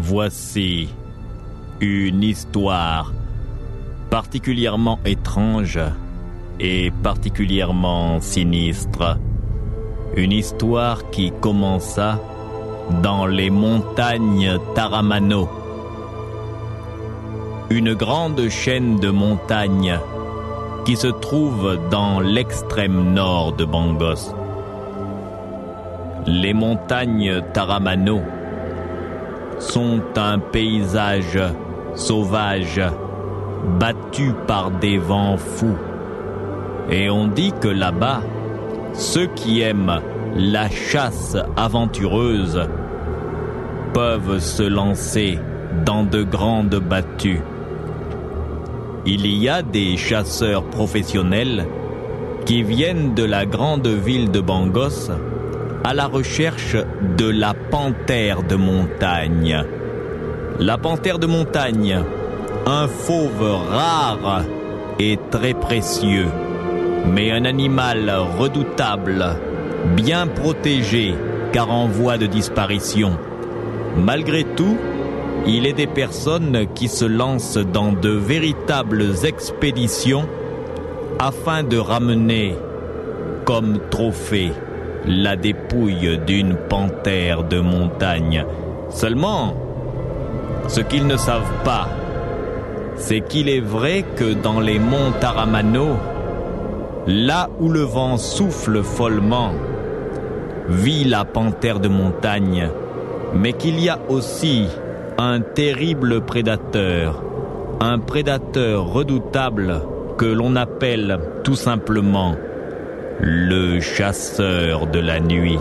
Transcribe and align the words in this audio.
voici 0.00 0.88
une 1.80 2.22
histoire 2.22 3.12
particulièrement 4.10 4.98
étrange 5.04 5.80
et 6.60 6.90
particulièrement 7.02 8.20
sinistre. 8.20 9.18
Une 10.16 10.32
histoire 10.32 11.10
qui 11.10 11.32
commença 11.40 12.20
dans 13.02 13.26
les 13.26 13.50
montagnes 13.50 14.58
Taramano. 14.74 15.48
Une 17.70 17.94
grande 17.94 18.48
chaîne 18.48 18.98
de 18.98 19.10
montagnes 19.10 19.98
qui 20.84 20.96
se 20.96 21.08
trouve 21.08 21.78
dans 21.90 22.20
l'extrême 22.20 23.12
nord 23.12 23.52
de 23.52 23.64
Bangos. 23.64 24.34
Les 26.26 26.54
montagnes 26.54 27.42
Taramano 27.52 28.22
sont 29.58 30.00
un 30.16 30.38
paysage 30.38 31.38
sauvage 31.94 32.80
battu 33.78 34.32
par 34.46 34.70
des 34.70 34.98
vents 34.98 35.36
fous. 35.36 35.76
Et 36.90 37.10
on 37.10 37.26
dit 37.26 37.52
que 37.60 37.68
là-bas, 37.68 38.22
ceux 38.94 39.26
qui 39.26 39.60
aiment 39.60 40.00
la 40.34 40.68
chasse 40.70 41.36
aventureuse 41.56 42.60
peuvent 43.92 44.38
se 44.38 44.62
lancer 44.62 45.38
dans 45.84 46.04
de 46.04 46.22
grandes 46.22 46.76
battues. 46.76 47.42
Il 49.06 49.26
y 49.26 49.48
a 49.48 49.62
des 49.62 49.96
chasseurs 49.96 50.64
professionnels 50.64 51.66
qui 52.44 52.62
viennent 52.62 53.14
de 53.14 53.24
la 53.24 53.46
grande 53.46 53.86
ville 53.86 54.30
de 54.30 54.40
Bangos 54.40 55.10
à 55.88 55.94
la 55.94 56.06
recherche 56.06 56.76
de 57.16 57.30
la 57.30 57.54
panthère 57.54 58.42
de 58.42 58.56
montagne. 58.56 59.64
La 60.58 60.76
panthère 60.76 61.18
de 61.18 61.26
montagne, 61.26 62.04
un 62.66 62.86
fauve 62.86 63.56
rare 63.70 64.42
et 64.98 65.18
très 65.30 65.54
précieux, 65.54 66.26
mais 67.06 67.30
un 67.30 67.46
animal 67.46 68.12
redoutable, 68.38 69.24
bien 69.96 70.26
protégé 70.26 71.14
car 71.54 71.70
en 71.70 71.86
voie 71.86 72.18
de 72.18 72.26
disparition. 72.26 73.16
Malgré 73.96 74.44
tout, 74.44 74.76
il 75.46 75.66
est 75.66 75.72
des 75.72 75.86
personnes 75.86 76.66
qui 76.74 76.88
se 76.88 77.06
lancent 77.06 77.56
dans 77.56 77.92
de 77.92 78.10
véritables 78.10 79.24
expéditions 79.24 80.28
afin 81.18 81.62
de 81.62 81.78
ramener 81.78 82.56
comme 83.46 83.78
trophée 83.88 84.52
la 85.06 85.36
dépouille 85.36 86.18
d'une 86.26 86.54
panthère 86.54 87.44
de 87.44 87.60
montagne. 87.60 88.44
Seulement, 88.90 89.54
ce 90.66 90.80
qu'ils 90.80 91.06
ne 91.06 91.16
savent 91.16 91.62
pas, 91.64 91.88
c'est 92.96 93.20
qu'il 93.20 93.48
est 93.48 93.60
vrai 93.60 94.04
que 94.16 94.34
dans 94.34 94.60
les 94.60 94.78
monts 94.78 95.12
Taramano, 95.20 95.96
là 97.06 97.48
où 97.60 97.68
le 97.68 97.82
vent 97.82 98.16
souffle 98.16 98.82
follement, 98.82 99.52
vit 100.68 101.04
la 101.04 101.24
panthère 101.24 101.80
de 101.80 101.88
montagne, 101.88 102.68
mais 103.34 103.52
qu'il 103.52 103.80
y 103.80 103.88
a 103.88 103.98
aussi 104.08 104.66
un 105.16 105.40
terrible 105.40 106.20
prédateur, 106.20 107.22
un 107.80 107.98
prédateur 107.98 108.92
redoutable 108.92 109.80
que 110.16 110.26
l'on 110.26 110.56
appelle 110.56 111.18
tout 111.44 111.54
simplement 111.54 112.34
le 113.20 113.80
chasseur 113.80 114.86
de 114.86 115.00
la 115.00 115.18
nuit. 115.18 115.58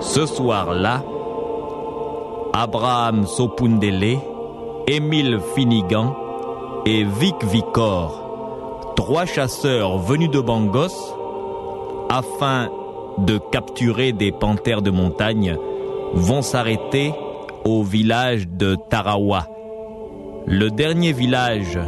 Ce 0.00 0.24
soir-là, 0.24 1.02
Abraham 2.54 3.26
Sopundele, 3.26 4.18
Émile 4.86 5.40
Finigan 5.54 6.16
et 6.86 7.04
Vic 7.04 7.44
Vicor, 7.44 8.94
trois 8.96 9.26
chasseurs 9.26 9.98
venus 9.98 10.30
de 10.30 10.40
Bangos, 10.40 11.16
afin 12.08 12.68
de 13.18 13.38
capturer 13.50 14.12
des 14.12 14.32
panthères 14.32 14.82
de 14.82 14.90
montagne, 14.90 15.56
vont 16.14 16.42
s'arrêter 16.42 17.12
au 17.64 17.82
village 17.82 18.48
de 18.48 18.76
Tarawa, 18.88 19.46
le 20.46 20.70
dernier 20.70 21.12
village 21.12 21.78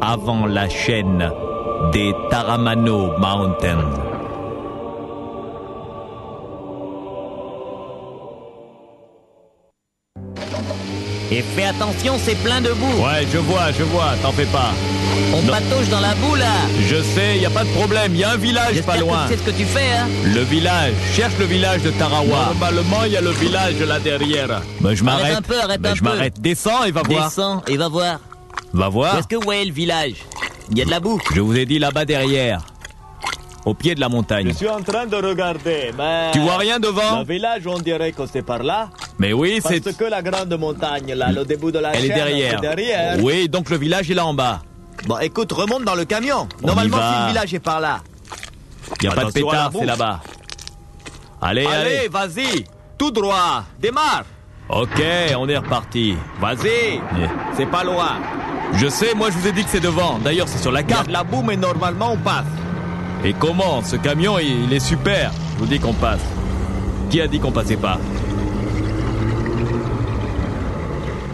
avant 0.00 0.46
la 0.46 0.68
chaîne 0.68 1.30
des 1.92 2.14
Taramano 2.30 3.16
Mountains. 3.18 3.84
Et 11.30 11.42
fais 11.42 11.64
attention, 11.64 12.14
c'est 12.18 12.36
plein 12.36 12.60
de 12.62 12.70
boue. 12.72 13.02
Ouais, 13.04 13.26
je 13.30 13.36
vois, 13.38 13.70
je 13.78 13.82
vois, 13.84 14.12
t'en 14.22 14.32
fais 14.32 14.46
pas. 14.46 14.70
On 15.34 15.42
Non. 15.42 15.52
patauge 15.52 15.88
dans 15.90 16.00
la 16.00 16.14
boue 16.14 16.34
là. 16.36 16.46
Je 16.88 17.02
sais, 17.02 17.38
y 17.38 17.44
a 17.44 17.50
pas 17.50 17.64
de 17.64 17.68
problème, 17.70 18.14
y 18.14 18.24
a 18.24 18.30
un 18.30 18.36
village 18.38 18.80
pas 18.82 18.96
loin. 18.96 19.26
tu 19.28 19.34
sais 19.34 19.40
ce 19.40 19.50
que 19.50 19.56
tu 19.56 19.64
fais, 19.66 19.92
hein. 19.92 20.06
Le 20.24 20.40
village, 20.40 20.94
cherche 21.14 21.34
le 21.38 21.44
village 21.44 21.82
de 21.82 21.90
Tarawa. 21.90 22.54
Normalement, 22.54 23.04
il 23.04 23.12
y 23.12 23.16
a 23.18 23.20
le 23.20 23.30
village 23.30 23.78
là 23.80 23.98
derrière. 24.00 24.62
Ben, 24.80 24.94
je 24.94 25.04
Arrête 25.04 25.20
m'arrête. 25.20 25.36
un 25.36 25.42
peu, 25.42 25.60
arrête 25.60 25.80
Ben, 25.82 25.90
un 25.90 25.94
je 25.94 26.00
peu. 26.00 26.08
m'arrête. 26.08 26.40
Descends 26.40 26.84
et 26.84 26.92
va 26.92 27.02
voir. 27.02 27.28
Descends 27.28 27.62
et 27.66 27.76
va 27.76 27.88
voir. 27.88 28.20
Va 28.72 28.88
Où 28.88 28.92
voir. 28.92 29.18
est-ce 29.18 29.28
que 29.28 29.36
vous 29.36 29.42
voyez 29.42 29.66
le 29.66 29.72
village? 29.72 30.14
Il 30.70 30.78
y 30.78 30.82
a 30.82 30.84
de 30.84 30.90
la 30.90 31.00
boue. 31.00 31.20
Je 31.34 31.40
vous 31.40 31.56
ai 31.56 31.66
dit 31.66 31.78
là-bas 31.78 32.04
derrière. 32.04 32.60
Au 33.64 33.74
pied 33.74 33.94
de 33.94 34.00
la 34.00 34.08
montagne. 34.08 34.48
Je 34.48 34.54
suis 34.54 34.68
en 34.68 34.80
train 34.82 35.06
de 35.06 35.16
regarder, 35.16 35.92
mais... 35.96 36.30
Tu 36.32 36.38
vois 36.38 36.56
rien 36.56 36.78
devant 36.78 37.18
Le 37.20 37.24
village, 37.26 37.66
on 37.66 37.78
dirait 37.78 38.12
que 38.12 38.22
c'est 38.26 38.42
par 38.42 38.62
là. 38.62 38.88
Mais 39.18 39.32
oui, 39.32 39.60
Parce 39.62 39.74
c'est. 39.82 39.96
que 39.96 40.04
la 40.04 40.22
grande 40.22 40.56
montagne, 40.58 41.12
là, 41.14 41.32
le 41.32 41.44
début 41.44 41.72
de 41.72 41.78
la 41.78 41.92
Elle 41.92 42.04
est 42.06 42.08
derrière. 42.14 42.60
derrière. 42.60 43.18
Oui, 43.20 43.48
donc 43.48 43.68
le 43.68 43.76
village 43.76 44.10
est 44.10 44.14
là 44.14 44.24
en 44.24 44.32
bas. 44.32 44.60
Bon, 45.06 45.18
écoute, 45.18 45.52
remonte 45.52 45.84
dans 45.84 45.94
le 45.94 46.04
camion. 46.04 46.48
On 46.62 46.66
Normalement, 46.68 46.96
si 46.98 47.20
le 47.22 47.26
village 47.28 47.54
est 47.54 47.58
par 47.60 47.80
là. 47.80 48.00
Y 49.02 49.08
a 49.08 49.10
pas 49.12 49.24
de 49.24 49.32
pétard, 49.32 49.70
c'est 49.76 49.84
là-bas. 49.84 50.20
Allez, 51.42 51.66
allez. 51.66 51.96
Allez, 51.98 52.08
vas-y. 52.08 52.64
Tout 52.96 53.10
droit. 53.10 53.64
Démarre. 53.78 54.24
Ok, 54.68 55.02
on 55.38 55.48
est 55.48 55.56
reparti. 55.58 56.14
Vas-y. 56.40 56.94
Yeah. 57.18 57.30
C'est 57.56 57.66
pas 57.66 57.84
loin. 57.84 58.18
Je 58.74 58.88
sais, 58.88 59.14
moi 59.14 59.28
je 59.30 59.38
vous 59.38 59.46
ai 59.48 59.52
dit 59.52 59.64
que 59.64 59.70
c'est 59.70 59.80
devant. 59.80 60.18
D'ailleurs, 60.22 60.48
c'est 60.48 60.58
sur 60.58 60.70
la 60.72 60.80
Il 60.80 60.88
y 60.88 60.92
a 60.92 60.96
carte. 60.96 61.08
de 61.08 61.12
la 61.12 61.24
boue, 61.24 61.42
mais 61.42 61.56
normalement, 61.56 62.12
on 62.12 62.16
passe. 62.16 62.44
Et 63.24 63.32
comment 63.32 63.82
Ce 63.82 63.96
camion, 63.96 64.38
il, 64.38 64.64
il 64.64 64.72
est 64.72 64.78
super. 64.80 65.32
Je 65.54 65.58
vous 65.60 65.66
dis 65.66 65.80
qu'on 65.80 65.92
passe. 65.94 66.20
Qui 67.10 67.20
a 67.20 67.26
dit 67.26 67.40
qu'on 67.40 67.50
passait 67.50 67.76
pas 67.76 67.98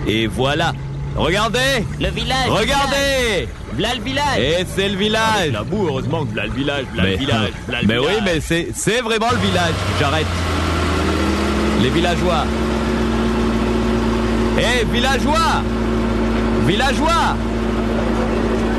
Et 0.07 0.27
voilà. 0.27 0.73
Regardez 1.17 1.85
Le 2.01 2.09
village. 2.11 2.49
Regardez 2.49 3.49
Là 3.79 3.89
le 3.97 4.03
village. 4.03 4.39
Et 4.39 4.65
c'est 4.75 4.89
le 4.89 4.97
village 4.97 5.51
La 5.53 5.63
boue, 5.65 5.87
heureusement 5.89 6.25
que 6.25 6.35
là, 6.37 6.47
le 6.47 6.53
village, 6.53 6.85
là, 6.95 7.03
mais, 7.03 7.11
le 7.13 7.17
village, 7.17 7.51
le 7.69 7.75
mais 7.87 7.99
oui, 7.99 8.07
village. 8.07 8.23
mais 8.25 8.41
c'est, 8.41 8.69
c'est 8.75 9.01
vraiment 9.01 9.31
le 9.33 9.39
village. 9.39 9.75
J'arrête. 10.01 10.27
Les 11.83 11.91
villageois. 11.91 12.45
Hé, 14.59 14.85
villageois 14.93 15.63
Villageois 16.67 17.37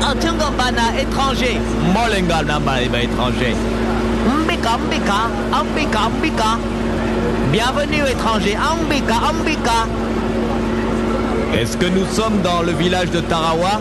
Antungambana, 0.02 1.00
étranger. 1.00 1.58
Molenga 1.94 2.42
namba 2.42 2.82
eh 2.82 2.88
ben, 2.88 3.02
étranger. 3.02 3.54
Mbika, 4.44 4.78
Mbika, 4.78 5.18
Ambika, 5.52 6.08
Mbika. 6.18 6.58
Bienvenue 7.52 8.06
étranger. 8.10 8.56
Ambika, 8.56 9.14
Ambika. 9.30 9.86
Est-ce 11.54 11.76
que 11.76 11.86
nous 11.86 12.06
sommes 12.06 12.40
dans 12.42 12.62
le 12.62 12.72
village 12.72 13.10
de 13.10 13.20
Tarawa? 13.20 13.80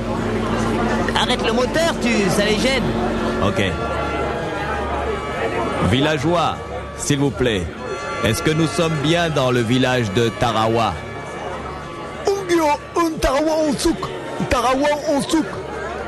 Arrête 1.21 1.45
le 1.45 1.53
moteur, 1.53 1.93
tu, 2.01 2.09
ça 2.29 2.45
les 2.45 2.59
gêne. 2.59 2.83
Ok. 3.45 3.61
Villageois, 5.91 6.57
s'il 6.97 7.19
vous 7.19 7.31
plaît. 7.31 7.63
Est-ce 8.23 8.41
que 8.41 8.51
nous 8.51 8.67
sommes 8.67 8.95
bien 9.03 9.29
dans 9.29 9.51
le 9.51 9.61
village 9.61 10.11
de 10.13 10.29
Tarawa? 10.39 10.93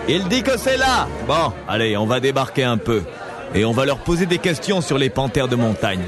Il 0.10 0.28
dit 0.28 0.44
que 0.44 0.58
c'est 0.58 0.78
là. 0.78 1.08
Bon, 1.28 1.54
allez, 1.68 1.98
on 1.98 2.06
va 2.06 2.20
débarquer 2.20 2.64
un 2.64 2.78
peu. 2.78 3.04
Et 3.54 3.66
on 3.66 3.72
va 3.72 3.86
leur 3.86 3.98
poser 3.98 4.26
des 4.26 4.38
questions 4.38 4.82
sur 4.82 4.98
les 4.98 5.10
panthères 5.10 5.48
de 5.48 5.56
montagne. 5.56 6.04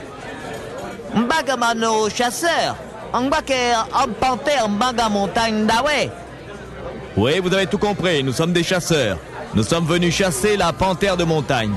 Mbagamano, 1.15 2.09
chasseur. 2.09 2.75
Mbake, 3.13 3.53
en 3.93 4.07
panthère, 4.19 4.69
Mbaga 4.69 5.09
montagne 5.09 5.65
d'Awe. 5.65 6.09
Oui, 7.17 7.39
vous 7.39 7.53
avez 7.53 7.65
tout 7.65 7.77
compris, 7.77 8.23
nous 8.23 8.33
sommes 8.33 8.53
des 8.53 8.63
chasseurs. 8.63 9.17
Nous 9.55 9.63
sommes 9.63 9.85
venus 9.85 10.15
chasser 10.15 10.55
la 10.57 10.71
panthère 10.71 11.17
de 11.17 11.23
montagne. 11.23 11.73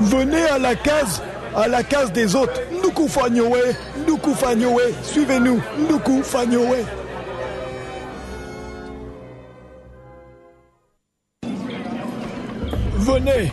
Venez 0.00 0.44
à 0.44 0.58
la 0.58 0.74
case, 0.74 1.22
à 1.56 1.68
la 1.68 1.82
case 1.82 2.12
des 2.12 2.34
autres. 2.34 2.60
Nuku 2.82 3.08
Fanyowe, 3.08 3.56
Nuku 4.08 4.34
Fanyowe, 4.34 4.80
suivez-nous, 5.02 5.60
Nuku 5.90 6.22
Fanyowe. 6.22 6.82
Venez, 12.98 13.52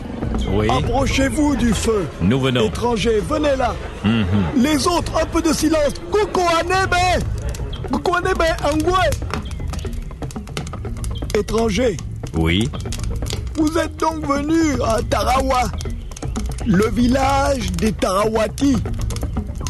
Oui. 0.52 0.68
Approchez-vous 0.70 1.56
du 1.56 1.72
feu. 1.72 2.06
Nous 2.20 2.38
venons. 2.40 2.66
Étrangers, 2.66 3.20
venez 3.28 3.56
là. 3.56 3.74
Mhm. 4.04 4.24
Les 4.56 4.86
autres, 4.86 5.12
un 5.20 5.26
peu 5.26 5.40
de 5.42 5.52
silence. 5.52 5.94
Coucou 6.10 6.42
Anebe 6.60 7.22
Coucou 7.90 8.14
Anebe, 8.16 8.42
Angwe 8.64 8.98
Étrangers, 11.38 11.96
Oui. 12.38 12.68
vous 13.56 13.76
êtes 13.78 13.96
donc 13.98 14.26
venus 14.26 14.76
à 14.84 15.00
Tarawa, 15.02 15.64
le 16.66 16.88
village 16.90 17.70
des 17.72 17.92
Tarawati. 17.92 18.76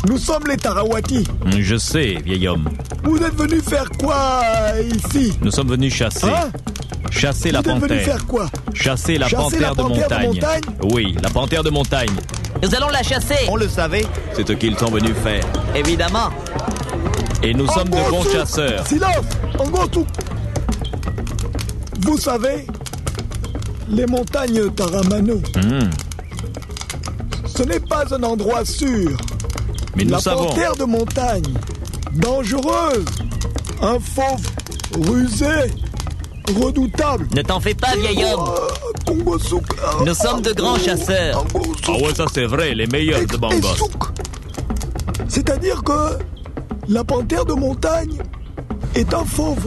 Nous 0.09 0.19
sommes 0.19 0.45
les 0.49 0.57
Tarawati. 0.57 1.25
Je 1.59 1.77
sais, 1.77 2.17
vieil 2.25 2.47
homme. 2.49 2.69
Vous 3.05 3.17
êtes 3.19 3.35
venus 3.35 3.63
faire 3.65 3.89
quoi 3.99 4.41
euh, 4.45 4.83
ici? 4.83 5.33
Nous 5.43 5.51
sommes 5.51 5.69
venus 5.69 5.93
chasser. 5.95 6.27
Hein? 6.29 6.51
Chasser 7.11 7.51
la 7.51 7.61
Vous 7.61 7.71
êtes 7.71 7.77
venus 7.77 7.89
panthère. 7.89 8.05
faire 8.05 8.27
quoi? 8.27 8.47
Chasser 8.75 9.19
la 9.19 9.29
Chasser 9.29 9.59
la 9.59 9.69
panthère 9.75 9.75
de 9.75 9.83
panthère 9.83 10.19
de 10.21 10.27
montagne. 10.27 10.61
Oui, 10.93 11.17
la 11.23 11.31
panthère 11.31 11.63
de 11.63 11.71
montagne. 11.71 12.11
Nous 12.63 12.75
allons 12.75 12.89
la 12.89 13.03
chasser. 13.03 13.35
On 13.49 13.57
le 13.57 13.69
savait. 13.69 14.05
C'est 14.35 14.47
ce 14.47 14.53
qu'ils 14.53 14.77
sont 14.79 14.91
venus 14.91 15.15
faire. 15.23 15.45
Évidemment. 15.75 16.31
Et 17.43 17.53
nous 17.55 17.67
sommes 17.69 17.89
de 17.91 18.11
bons 18.11 18.25
chasseurs. 18.33 18.87
Silence 18.87 19.27
Angosu 19.59 20.01
Vous 22.01 22.19
savez, 22.19 22.67
les 23.89 24.07
montagnes 24.07 24.71
Taramano, 24.71 25.37
Hmm. 25.57 25.91
ce 27.47 27.63
n'est 27.63 27.81
pas 27.81 28.05
un 28.15 28.23
endroit 28.23 28.65
sûr. 28.65 29.17
Mais 29.97 30.05
nous 30.05 30.11
La 30.11 30.19
savons. 30.19 30.47
panthère 30.47 30.77
de 30.77 30.85
montagne, 30.85 31.45
dangereuse, 32.13 33.05
un 33.83 33.99
fauve 33.99 34.47
rusé, 35.09 35.73
redoutable. 36.61 37.27
Ne 37.35 37.43
t'en 37.43 37.61
fais 37.61 37.75
pas, 37.75 37.95
vieil 37.97 38.25
homme. 38.25 38.51
Nous 40.05 40.15
sommes 40.15 40.43
de 40.43 40.53
grands 40.53 40.79
chasseurs. 40.79 41.45
Ah 41.89 41.93
ouais, 41.93 42.15
ça 42.15 42.25
c'est 42.33 42.45
vrai, 42.47 42.75
les 42.75 42.87
meilleurs 42.87 43.27
de 43.27 43.37
Bangos. 43.37 43.89
C'est-à-dire 45.29 45.83
que 45.83 46.19
la 46.89 47.03
panthère 47.05 47.45
de 47.45 47.55
montagne 47.55 48.19
est 48.95 49.13
un 49.15 49.25
fauve 49.25 49.67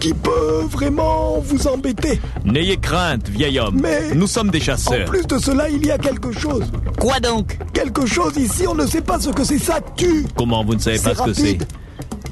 qui 0.00 0.12
peut 0.14 0.64
vraiment 0.70 1.38
vous 1.40 1.66
embêter. 1.66 2.20
N'ayez 2.44 2.76
crainte, 2.76 3.28
vieil 3.28 3.58
homme. 3.58 3.78
Mais- 3.82 4.14
Nous 4.14 4.26
sommes 4.26 4.50
des 4.50 4.60
En 4.60 4.64
chasseurs. 4.64 5.06
plus 5.06 5.26
de 5.26 5.38
cela, 5.38 5.68
il 5.68 5.84
y 5.86 5.90
a 5.90 5.98
quelque 5.98 6.32
chose. 6.32 6.64
Quoi 6.98 7.20
donc? 7.20 7.58
Quelque 7.72 8.06
chose 8.06 8.36
ici, 8.36 8.66
on 8.66 8.74
ne 8.74 8.86
sait 8.86 9.00
pas 9.00 9.18
ce 9.20 9.30
que 9.30 9.44
c'est, 9.44 9.58
ça 9.58 9.80
tue. 9.96 10.24
Comment 10.36 10.64
vous 10.64 10.74
ne 10.74 10.80
savez 10.80 10.98
pas 10.98 11.14
ce 11.14 11.22
que 11.22 11.32
c'est? 11.32 11.58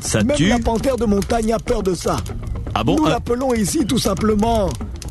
Ça 0.00 0.22
Même 0.22 0.36
tue 0.36 0.48
la 0.48 0.58
panthère 0.58 0.96
de 0.96 1.06
montagne 1.06 1.52
a 1.52 1.58
peur 1.58 1.82
de 1.82 1.94
ça. 1.94 2.16
Ah 2.74 2.84
bon 2.84 2.96
Nous 2.96 3.06
ah, 3.06 3.10
l'appelons 3.10 3.54
ici 3.54 3.86
tout 3.86 3.98
simplement 3.98 4.68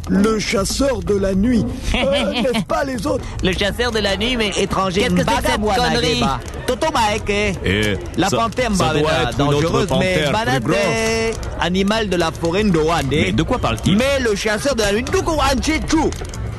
le 0.10 0.40
chasseur 0.40 1.00
de 1.00 1.16
la 1.16 1.34
nuit. 1.36 1.66
Euh, 1.96 2.32
N'est-ce 2.42 2.66
pas 2.66 2.84
les 2.84 3.06
autres? 3.08 3.24
Le 3.44 3.54
chasseur 3.54 3.92
de 3.92 4.00
la 4.00 4.18
nuit, 4.18 4.36
mais 4.36 4.50
étranger. 4.58 5.02
Qu'est-ce 5.02 5.14
que 5.14 5.20
c'est 5.22 5.42
que 5.42 5.48
cette 5.48 5.62
connerie 5.62 6.24
Toto 6.68 6.88
Maeke. 6.92 7.58
eh, 7.64 7.98
La 8.18 8.30
ça- 8.30 8.38
panthère 8.38 8.70
ça 8.76 8.90
doit 8.94 9.02
Mbavena, 9.02 9.30
être 9.30 9.40
une 9.40 9.46
autre 9.48 9.62
dangereuse, 9.62 9.88
mais 10.00 10.32
banate, 10.32 10.64
animal 11.62 12.10
de 12.10 12.16
la 12.18 12.32
forêt 12.32 12.64
d'Oane. 12.64 13.06
Mais 13.10 13.32
de 13.32 13.44
quoi 13.44 13.60
parle-t-il? 13.60 13.98
Mais 13.98 14.20
le 14.20 14.36
chasseur 14.36 14.76
de 14.76 14.82
la 14.82 14.92
nuit. 14.94 15.06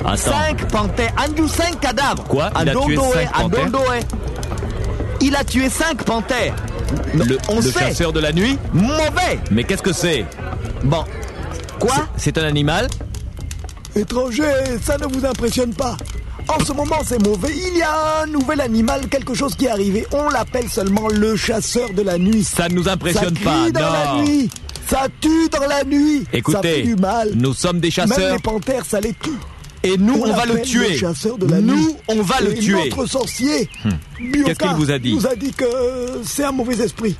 Attends. 0.03 0.15
Cinq 0.17 0.67
panthères, 0.69 1.13
Anju 1.17 1.47
cinq 1.47 1.79
cadavres. 1.79 2.23
Quoi? 2.25 2.49
Il 2.61 2.69
a 2.69 2.73
tué 2.75 2.95
panthères? 2.95 3.31
Il 5.21 5.35
a 5.35 5.43
tué 5.43 5.69
cinq 5.69 6.03
panthères. 6.03 6.55
Le, 7.13 7.37
on 7.49 7.55
le 7.55 7.61
sait. 7.63 7.79
chasseur 7.79 8.13
de 8.13 8.19
la 8.19 8.31
nuit? 8.31 8.57
Mauvais. 8.73 9.39
Mais 9.51 9.63
qu'est-ce 9.63 9.81
que 9.83 9.93
c'est? 9.93 10.25
Bon. 10.83 11.03
Quoi? 11.79 11.95
C'est 12.17 12.37
un 12.37 12.43
animal? 12.43 12.87
Étranger, 13.95 14.43
ça 14.83 14.97
ne 14.97 15.05
vous 15.05 15.25
impressionne 15.25 15.73
pas. 15.73 15.95
En 16.47 16.63
ce 16.63 16.73
moment, 16.73 16.97
c'est 17.05 17.21
mauvais. 17.25 17.51
Il 17.55 17.77
y 17.77 17.81
a 17.81 18.23
un 18.23 18.27
nouvel 18.27 18.61
animal, 18.61 19.07
quelque 19.09 19.33
chose 19.33 19.55
qui 19.55 19.65
est 19.65 19.69
arrivé. 19.69 20.05
On 20.11 20.29
l'appelle 20.29 20.69
seulement 20.69 21.07
le 21.07 21.35
chasseur 21.35 21.91
de 21.93 22.01
la 22.03 22.17
nuit. 22.17 22.43
Ça 22.43 22.67
ne 22.69 22.75
nous 22.75 22.83
Ça 22.83 22.91
impressionne 22.93 23.33
crie 23.33 23.43
pas, 23.43 23.71
dans 23.71 23.91
la 23.91 24.21
nuit. 24.21 24.49
Ça 24.87 25.07
tue 25.19 25.49
dans 25.49 25.65
la 25.67 25.83
nuit. 25.83 26.23
ça 26.51 26.61
fait 26.61 26.83
du 26.83 26.95
mal. 26.95 27.31
nous 27.35 27.53
sommes 27.53 27.79
des 27.79 27.87
Même 27.87 27.91
chasseurs 27.91 28.35
les 28.35 28.41
panthères, 28.41 28.85
ça 28.85 28.99
les 28.99 29.13
tue. 29.13 29.31
et 29.81 29.97
nous, 29.97 30.21
on, 30.21 30.31
va 30.33 30.45
le 30.45 30.61
tuer. 30.61 30.95
chasseur 30.97 31.37
de 31.39 31.47
la 31.47 31.59
nous, 31.61 31.75
nuit. 31.75 31.95
on 32.07 32.21
va 32.21 32.39
le 32.41 32.51
Et 32.51 32.59
tuer. 32.59 32.89
Notre 32.89 33.07
sorcier, 33.07 33.67
Bioka, 34.19 34.43
Qu'est-ce 34.53 34.59
qu'il 34.59 34.75
vous 34.77 34.91
a 34.91 34.99
dit 34.99 35.13
nous 35.15 35.25
a 35.25 35.35
dit 35.35 35.51
que 35.53 35.65
c'est 36.23 36.43
un 36.43 36.51
mauvais 36.51 36.75
esprit. 36.83 37.15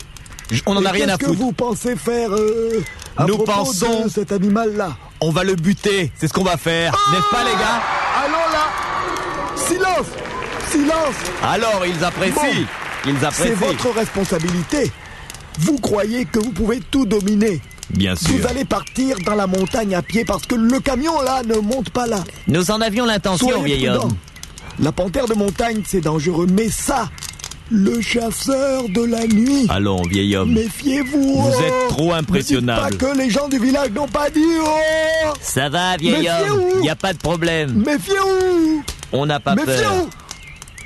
Je- 0.52 0.62
On 0.68 0.76
n'en 0.76 0.86
a 0.86 0.92
rien 0.92 1.06
à 1.10 1.18
Qu'est-ce 1.18 1.32
que 1.32 1.36
foutre. 1.36 1.40
vous 1.40 1.52
pensez 1.54 1.96
faire 1.96 2.32
euh, 2.32 2.84
à 3.18 3.26
Nous 3.26 3.34
propos 3.36 3.52
pensons- 3.52 4.04
de 4.04 4.10
cet 4.10 4.32
animal-là? 4.32 4.96
On 5.22 5.32
va 5.32 5.44
le 5.44 5.56
buter. 5.56 6.12
C'est 6.18 6.28
ce 6.28 6.34
qu'on 6.34 6.44
va 6.44 6.58
faire. 6.58 6.92
N'est-ce 7.12 7.30
pas, 7.32 7.44
les 7.44 7.52
gars 7.52 7.82
Allons 8.24 8.52
là 8.52 9.56
Silence 9.56 10.08
Silence 10.70 11.16
Alors, 11.44 11.84
ils 11.86 12.04
apprécient. 12.04 12.44
Ils 13.06 13.16
C'est 13.20 13.26
apprécient. 13.26 13.56
votre 13.68 13.90
responsabilité. 13.92 14.92
Vous 15.60 15.78
croyez 15.78 16.26
que 16.26 16.40
vous 16.40 16.52
pouvez 16.52 16.80
tout 16.92 17.06
dominer. 17.06 17.62
Bien 17.92 18.16
sûr. 18.16 18.36
Vous 18.36 18.48
allez 18.48 18.66
partir 18.66 19.18
dans 19.26 19.36
la 19.36 19.48
montagne 19.48 19.96
à 19.96 20.02
pied 20.02 20.26
parce 20.26 20.46
que 20.46 20.56
le 20.56 20.80
camion 20.80 21.22
là 21.22 21.44
ne 21.44 21.56
monte 21.60 21.92
pas 21.92 22.08
là. 22.08 22.24
Nous 22.48 22.72
en 22.72 22.82
avions 22.82 23.06
l'intention, 23.06 23.62
vieil 23.62 23.88
homme. 23.88 24.16
La 24.80 24.92
panthère 24.92 25.28
de 25.28 25.34
montagne, 25.36 25.82
c'est 25.86 26.02
dangereux. 26.02 26.48
Mais 26.52 26.68
ça, 26.70 27.10
le 27.72 28.00
chasseur 28.02 28.88
de 28.90 29.04
la 29.04 29.26
nuit, 29.26 29.66
Allons, 29.70 30.02
vieil 30.04 30.36
homme. 30.36 30.54
méfiez-vous. 30.54 31.42
Vous 31.42 31.52
oh. 31.58 31.62
êtes 31.64 31.88
trop 31.90 32.08
Ne 32.10 32.14
impressionnable. 32.14 32.92
dites 32.92 33.00
pas 33.00 33.12
que 33.14 33.18
les 33.18 33.30
gens 33.30 33.48
du 33.48 33.60
village 33.60 33.92
n'ont 33.92 34.08
pas 34.08 34.30
dit. 34.30 34.40
Oh 34.62 35.34
Ça 35.42 35.70
va, 35.70 35.98
vieil 35.98 36.30
homme. 36.30 36.84
Y 36.84 36.90
a 36.90 36.96
pas 36.96 37.14
de 37.14 37.18
problème. 37.18 37.84
Méfiez-vous 37.86 38.84
On 39.12 39.26
n'a 39.26 39.40
pas 39.40 39.56
peur. 39.56 39.66
Méfiez-vous 39.66 40.10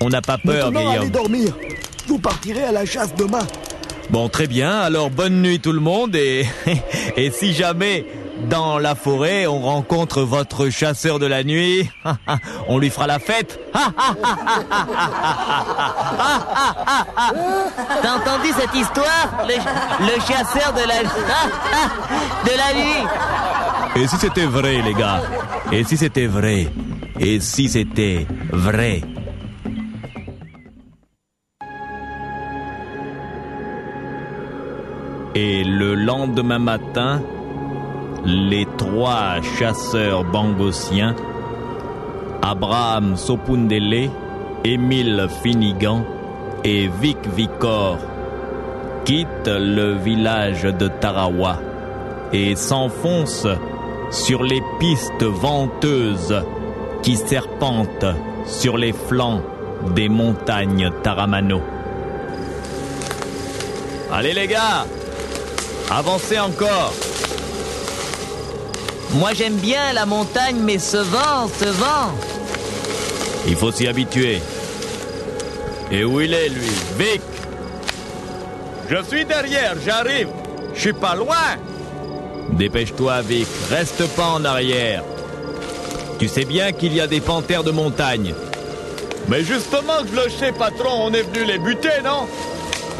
On 0.02 0.10
n'a 0.10 0.22
pas 0.22 0.38
peur, 0.38 0.72
Maintenant, 0.72 0.80
vieil 0.80 0.98
allez 0.98 1.06
homme. 1.08 1.12
dormir. 1.12 1.58
Vous 2.08 2.18
partirez 2.20 2.64
à 2.64 2.72
la 2.72 2.86
chasse 2.86 3.14
demain. 3.16 3.46
Bon, 4.10 4.30
très 4.30 4.48
bien. 4.48 4.72
Alors, 4.80 5.10
bonne 5.10 5.42
nuit 5.42 5.60
tout 5.60 5.74
le 5.74 5.81
monde. 5.81 6.16
Et, 6.16 6.46
et 7.18 7.30
si 7.31 7.54
jamais, 7.54 8.06
dans 8.48 8.80
la 8.80 8.96
forêt, 8.96 9.46
on 9.48 9.60
rencontre 9.60 10.22
votre 10.22 10.70
chasseur 10.70 11.20
de 11.20 11.26
la 11.26 11.44
nuit, 11.44 11.92
on 12.68 12.78
lui 12.78 12.90
fera 12.90 13.08
la 13.08 13.20
fête. 13.20 13.60
T'as 13.74 13.88
entendu 18.16 18.54
cette 18.58 18.74
histoire 18.74 19.44
le, 19.48 19.56
le 20.06 20.14
chasseur 20.22 20.72
de 20.74 20.88
la... 20.88 21.04
de 22.46 22.52
la 22.58 22.74
nuit. 22.74 23.06
Et 23.96 24.08
si 24.08 24.18
c'était 24.18 24.46
vrai, 24.46 24.82
les 24.82 24.94
gars? 24.94 25.22
Et 25.72 25.84
si 25.84 25.98
c'était 25.98 26.28
vrai? 26.28 26.68
Et 27.20 27.40
si 27.40 27.68
c'était 27.68 28.28
vrai? 28.52 29.02
Et 35.36 35.64
le 35.64 35.94
lendemain 35.96 36.60
matin, 36.60 37.22
les 38.26 38.68
trois 38.78 39.42
chasseurs 39.57 40.23
bangossiens, 40.23 41.16
Abraham 42.42 43.16
Sopundele, 43.16 44.09
Émile 44.64 45.28
Finigan 45.42 46.04
et 46.64 46.90
Vic 47.02 47.18
Vicor, 47.35 47.97
quittent 49.06 49.47
le 49.47 49.95
village 49.95 50.64
de 50.64 50.88
Tarawa 50.88 51.59
et 52.33 52.56
s'enfoncent 52.56 53.47
sur 54.11 54.44
les 54.44 54.61
pistes 54.80 55.23
venteuses 55.23 56.44
qui 57.02 57.16
serpentent 57.16 58.16
sur 58.45 58.78
les 58.78 58.94
flancs 58.94 59.42
des 59.95 60.09
montagnes 60.09 60.92
Taramano. 61.04 61.61
Allez 64.11 64.33
les 64.33 64.47
gars, 64.47 64.85
avancez 65.90 66.40
encore. 66.40 66.94
Moi 69.13 69.33
j'aime 69.33 69.56
bien 69.56 69.92
la 69.94 70.06
montagne, 70.06 70.57
mais 70.61 70.78
ce 70.78 70.97
vent, 70.97 71.49
ce 71.59 71.66
vent. 71.66 72.13
Il 73.47 73.56
faut 73.56 73.71
s'y 73.71 73.87
habituer. 73.87 74.42
Et 75.92 76.04
où 76.04 76.21
il 76.21 76.33
est 76.33 76.49
lui? 76.49 76.69
Vic 76.97 77.21
Je 78.89 79.04
suis 79.04 79.25
derrière, 79.25 79.75
j'arrive. 79.83 80.28
Je 80.75 80.80
suis 80.80 80.94
pas 80.94 81.16
loin. 81.16 81.57
Dépêche-toi 82.51 83.21
Vic, 83.21 83.47
reste 83.71 84.06
pas 84.16 84.28
en 84.28 84.45
arrière. 84.45 85.04
Tu 86.19 86.28
sais 86.28 86.45
bien 86.45 86.71
qu'il 86.71 86.94
y 86.94 87.01
a 87.01 87.07
des 87.07 87.21
panthères 87.21 87.63
de 87.63 87.71
montagne. 87.71 88.33
Mais 89.28 89.44
justement, 89.44 89.99
je 90.06 90.16
le 90.16 90.30
sais, 90.30 90.51
patron, 90.51 91.06
on 91.06 91.13
est 91.13 91.23
venu 91.23 91.45
les 91.45 91.59
buter, 91.59 92.01
non? 92.04 92.28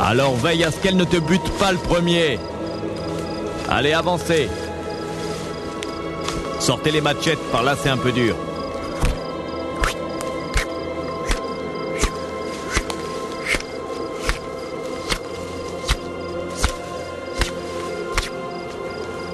Alors 0.02 0.36
veille 0.36 0.64
à 0.64 0.72
ce 0.72 0.78
qu'elles 0.78 0.98
ne 0.98 1.04
te 1.04 1.18
butent 1.18 1.58
pas 1.60 1.72
le 1.72 1.78
premier. 1.78 2.40
Allez, 3.70 3.94
avancez. 3.94 4.50
Sortez 6.60 6.92
les 6.92 7.02
machettes, 7.02 7.40
par 7.52 7.64
là 7.64 7.76
c'est 7.82 7.90
un 7.90 7.98
peu 7.98 8.12
dur. 8.12 8.36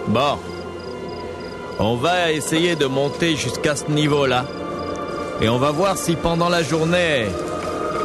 Bon. 0.07 0.37
On 1.77 1.95
va 1.95 2.31
essayer 2.31 2.75
de 2.75 2.85
monter 2.85 3.35
jusqu'à 3.35 3.75
ce 3.75 3.91
niveau-là. 3.91 4.45
et 5.41 5.49
on 5.49 5.57
va 5.57 5.71
voir 5.71 5.97
si 5.97 6.15
pendant 6.15 6.47
la 6.47 6.63
journée, 6.63 7.25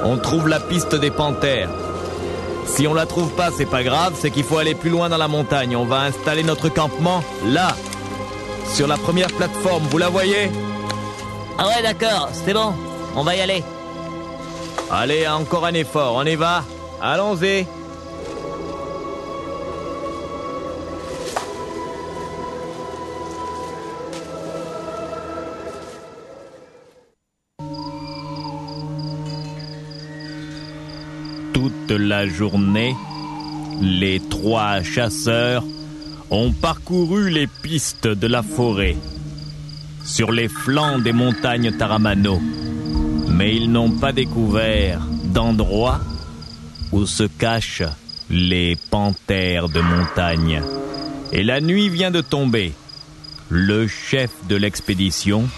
on 0.04 0.16
trouve 0.16 0.48
la 0.48 0.58
piste 0.58 0.96
des 0.96 1.12
panthères. 1.12 1.68
Si 2.66 2.88
on 2.88 2.94
la 2.94 3.06
trouve 3.06 3.30
pas, 3.30 3.50
c'est 3.56 3.66
pas 3.66 3.84
grave, 3.84 4.14
c'est 4.16 4.30
qu'il 4.30 4.42
faut 4.42 4.58
aller 4.58 4.74
plus 4.74 4.90
loin 4.90 5.08
dans 5.08 5.18
la 5.18 5.28
montagne. 5.28 5.76
On 5.76 5.84
va 5.84 6.00
installer 6.00 6.42
notre 6.42 6.68
campement 6.68 7.22
là, 7.46 7.76
sur 8.66 8.86
la 8.86 8.96
première 8.96 9.28
plateforme. 9.28 9.84
Vous 9.90 9.98
la 9.98 10.08
voyez 10.08 10.50
Ah 11.58 11.68
ouais, 11.68 11.82
d'accord, 11.82 12.28
c'est 12.32 12.54
bon. 12.54 12.72
On 13.16 13.22
va 13.22 13.36
y 13.36 13.40
aller. 13.40 13.62
Allez, 14.90 15.26
encore 15.28 15.66
un 15.66 15.74
effort, 15.74 16.14
on 16.16 16.24
y 16.24 16.34
va 16.34 16.64
Allons-y 17.00 17.64
Toute 31.54 31.90
la 31.90 32.26
journée, 32.26 32.94
les 33.80 34.20
trois 34.28 34.82
chasseurs 34.82 35.62
ont 36.30 36.52
parcouru 36.52 37.30
les 37.30 37.46
pistes 37.46 38.06
de 38.06 38.26
la 38.26 38.42
forêt, 38.42 38.96
sur 40.04 40.30
les 40.32 40.48
flancs 40.48 40.98
des 40.98 41.12
montagnes 41.12 41.72
Taramano, 41.72 42.40
mais 43.28 43.56
ils 43.56 43.70
n'ont 43.70 43.90
pas 43.90 44.12
découvert 44.12 45.00
d'endroit 45.24 46.00
où 46.92 47.06
se 47.06 47.24
cachent 47.24 47.82
les 48.28 48.76
panthères 48.90 49.68
de 49.68 49.80
montagne. 49.80 50.62
Et 51.32 51.42
la 51.42 51.60
nuit 51.60 51.88
vient 51.88 52.10
de 52.10 52.20
tomber. 52.20 52.72
Le 53.48 53.88
chef 53.88 54.30
de 54.48 54.54
l'expédition, 54.54 55.48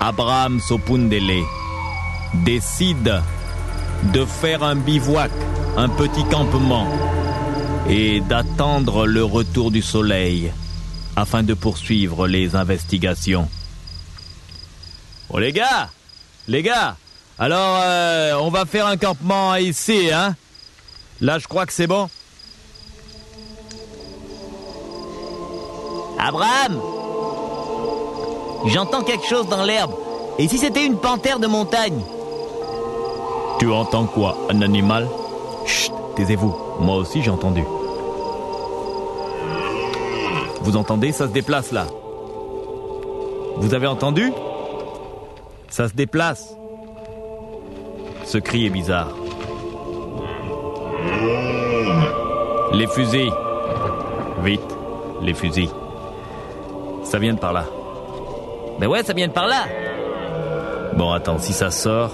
Abraham 0.00 0.60
Sopundele, 0.60 1.42
décide 2.44 3.20
de 4.14 4.24
faire 4.24 4.62
un 4.62 4.76
bivouac, 4.76 5.30
un 5.76 5.88
petit 5.88 6.24
campement, 6.24 6.86
et 7.88 8.20
d'attendre 8.20 9.06
le 9.06 9.24
retour 9.24 9.70
du 9.70 9.82
soleil 9.82 10.52
afin 11.16 11.42
de 11.42 11.54
poursuivre 11.54 12.28
les 12.28 12.54
investigations. 12.54 13.48
Oh 15.30 15.38
les 15.38 15.52
gars! 15.52 15.90
Les 16.46 16.62
gars! 16.62 16.96
Alors, 17.38 17.78
euh, 17.82 18.34
on 18.40 18.50
va 18.50 18.66
faire 18.66 18.86
un 18.86 18.96
campement 18.96 19.54
ici, 19.56 20.10
hein? 20.12 20.34
Là, 21.20 21.38
je 21.38 21.46
crois 21.46 21.66
que 21.66 21.72
c'est 21.72 21.86
bon. 21.86 22.08
Abraham! 26.18 26.80
J'entends 28.66 29.02
quelque 29.02 29.26
chose 29.26 29.48
dans 29.48 29.64
l'herbe. 29.64 29.94
Et 30.38 30.48
si 30.48 30.58
c'était 30.58 30.84
une 30.84 30.98
panthère 30.98 31.38
de 31.38 31.46
montagne? 31.46 32.00
Tu 33.58 33.70
entends 33.70 34.06
quoi 34.06 34.36
Un 34.50 34.62
animal? 34.62 35.08
Chut, 35.66 35.92
taisez-vous. 36.18 36.54
Moi 36.80 36.96
aussi 36.96 37.22
j'ai 37.22 37.30
entendu. 37.30 37.64
Vous 40.62 40.76
entendez? 40.76 41.12
Ça 41.12 41.28
se 41.28 41.32
déplace 41.32 41.70
là. 41.70 41.86
Vous 43.56 43.72
avez 43.72 43.86
entendu? 43.86 44.32
Ça 45.68 45.88
se 45.88 45.94
déplace. 45.94 46.56
Ce 48.24 48.36
cri 48.38 48.66
est 48.66 48.70
bizarre. 48.70 49.10
Les 52.72 52.88
fusils. 52.88 53.32
Vite, 54.42 54.76
les 55.22 55.34
fusils. 55.34 55.70
Ça 57.04 57.18
vient 57.20 57.34
de 57.34 57.38
par 57.38 57.52
là. 57.52 57.64
Ben 58.80 58.88
ouais, 58.88 59.04
ça 59.04 59.12
vient 59.12 59.28
de 59.28 59.32
par 59.32 59.46
là. 59.46 59.64
Bon, 60.94 61.12
attends, 61.12 61.38
si 61.38 61.52
ça 61.52 61.70
sort. 61.70 62.10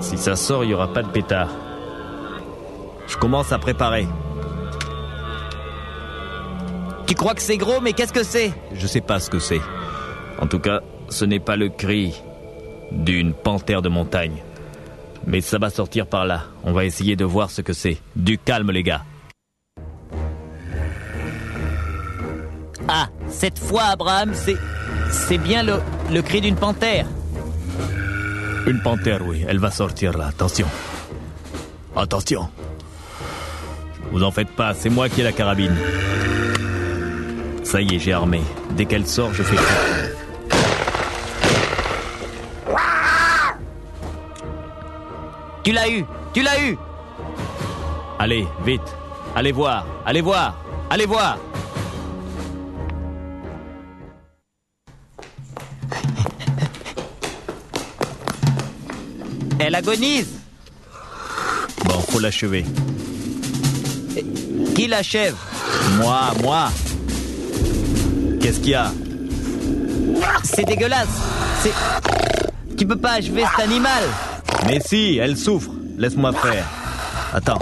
Si 0.00 0.18
ça 0.18 0.36
sort, 0.36 0.64
il 0.64 0.68
n'y 0.68 0.74
aura 0.74 0.88
pas 0.88 1.02
de 1.02 1.08
pétard. 1.08 1.48
Commence 3.24 3.52
à 3.52 3.58
préparer. 3.58 4.06
Tu 7.06 7.14
crois 7.14 7.32
que 7.32 7.40
c'est 7.40 7.56
gros, 7.56 7.80
mais 7.80 7.94
qu'est-ce 7.94 8.12
que 8.12 8.22
c'est? 8.22 8.52
Je 8.74 8.86
sais 8.86 9.00
pas 9.00 9.18
ce 9.18 9.30
que 9.30 9.38
c'est. 9.38 9.62
En 10.38 10.46
tout 10.46 10.58
cas, 10.58 10.82
ce 11.08 11.24
n'est 11.24 11.40
pas 11.40 11.56
le 11.56 11.70
cri 11.70 12.12
d'une 12.92 13.32
panthère 13.32 13.80
de 13.80 13.88
montagne. 13.88 14.42
Mais 15.26 15.40
ça 15.40 15.56
va 15.56 15.70
sortir 15.70 16.06
par 16.06 16.26
là. 16.26 16.42
On 16.64 16.72
va 16.74 16.84
essayer 16.84 17.16
de 17.16 17.24
voir 17.24 17.50
ce 17.50 17.62
que 17.62 17.72
c'est. 17.72 17.96
Du 18.14 18.36
calme, 18.36 18.70
les 18.70 18.82
gars. 18.82 19.04
Ah, 22.86 23.08
cette 23.28 23.58
fois, 23.58 23.84
Abraham, 23.84 24.32
c'est. 24.34 24.58
C'est 25.10 25.38
bien 25.38 25.62
le, 25.62 25.80
le 26.12 26.20
cri 26.20 26.42
d'une 26.42 26.56
panthère. 26.56 27.06
Une 28.66 28.82
panthère, 28.82 29.26
oui. 29.26 29.46
Elle 29.48 29.60
va 29.60 29.70
sortir 29.70 30.12
là. 30.12 30.26
Attention. 30.26 30.66
Attention. 31.96 32.50
Vous 34.14 34.22
en 34.22 34.30
faites 34.30 34.50
pas, 34.50 34.74
c'est 34.74 34.90
moi 34.90 35.08
qui 35.08 35.22
ai 35.22 35.24
la 35.24 35.32
carabine. 35.32 35.74
Ça 37.64 37.80
y 37.80 37.96
est, 37.96 37.98
j'ai 37.98 38.12
armé. 38.12 38.42
Dès 38.76 38.84
qu'elle 38.84 39.08
sort, 39.08 39.34
je 39.34 39.42
fais 39.42 39.56
tout. 39.56 39.62
Tu 45.64 45.72
l'as 45.72 45.88
eu 45.88 46.04
Tu 46.32 46.42
l'as 46.42 46.62
eu 46.62 46.78
Allez, 48.20 48.46
vite. 48.64 48.82
Allez 49.34 49.50
voir, 49.50 49.84
allez 50.06 50.20
voir, 50.20 50.64
allez 50.90 51.06
voir. 51.06 51.36
Elle 59.58 59.74
agonise 59.74 60.38
Bon, 61.84 61.98
faut 61.98 62.20
l'achever. 62.20 62.64
Qui 64.74 64.86
l'achève 64.86 65.34
Moi, 65.96 66.20
moi. 66.42 66.68
Qu'est-ce 68.40 68.60
qu'il 68.60 68.70
y 68.70 68.74
a 68.74 68.92
C'est 70.42 70.64
dégueulasse 70.64 71.08
C'est. 71.60 71.72
Tu 72.76 72.86
peux 72.86 72.96
pas 72.96 73.12
achever 73.12 73.44
cet 73.56 73.64
animal 73.64 74.02
Mais 74.66 74.80
si, 74.80 75.18
elle 75.18 75.36
souffre. 75.36 75.70
Laisse-moi 75.96 76.32
faire. 76.32 76.66
Attends. 77.32 77.60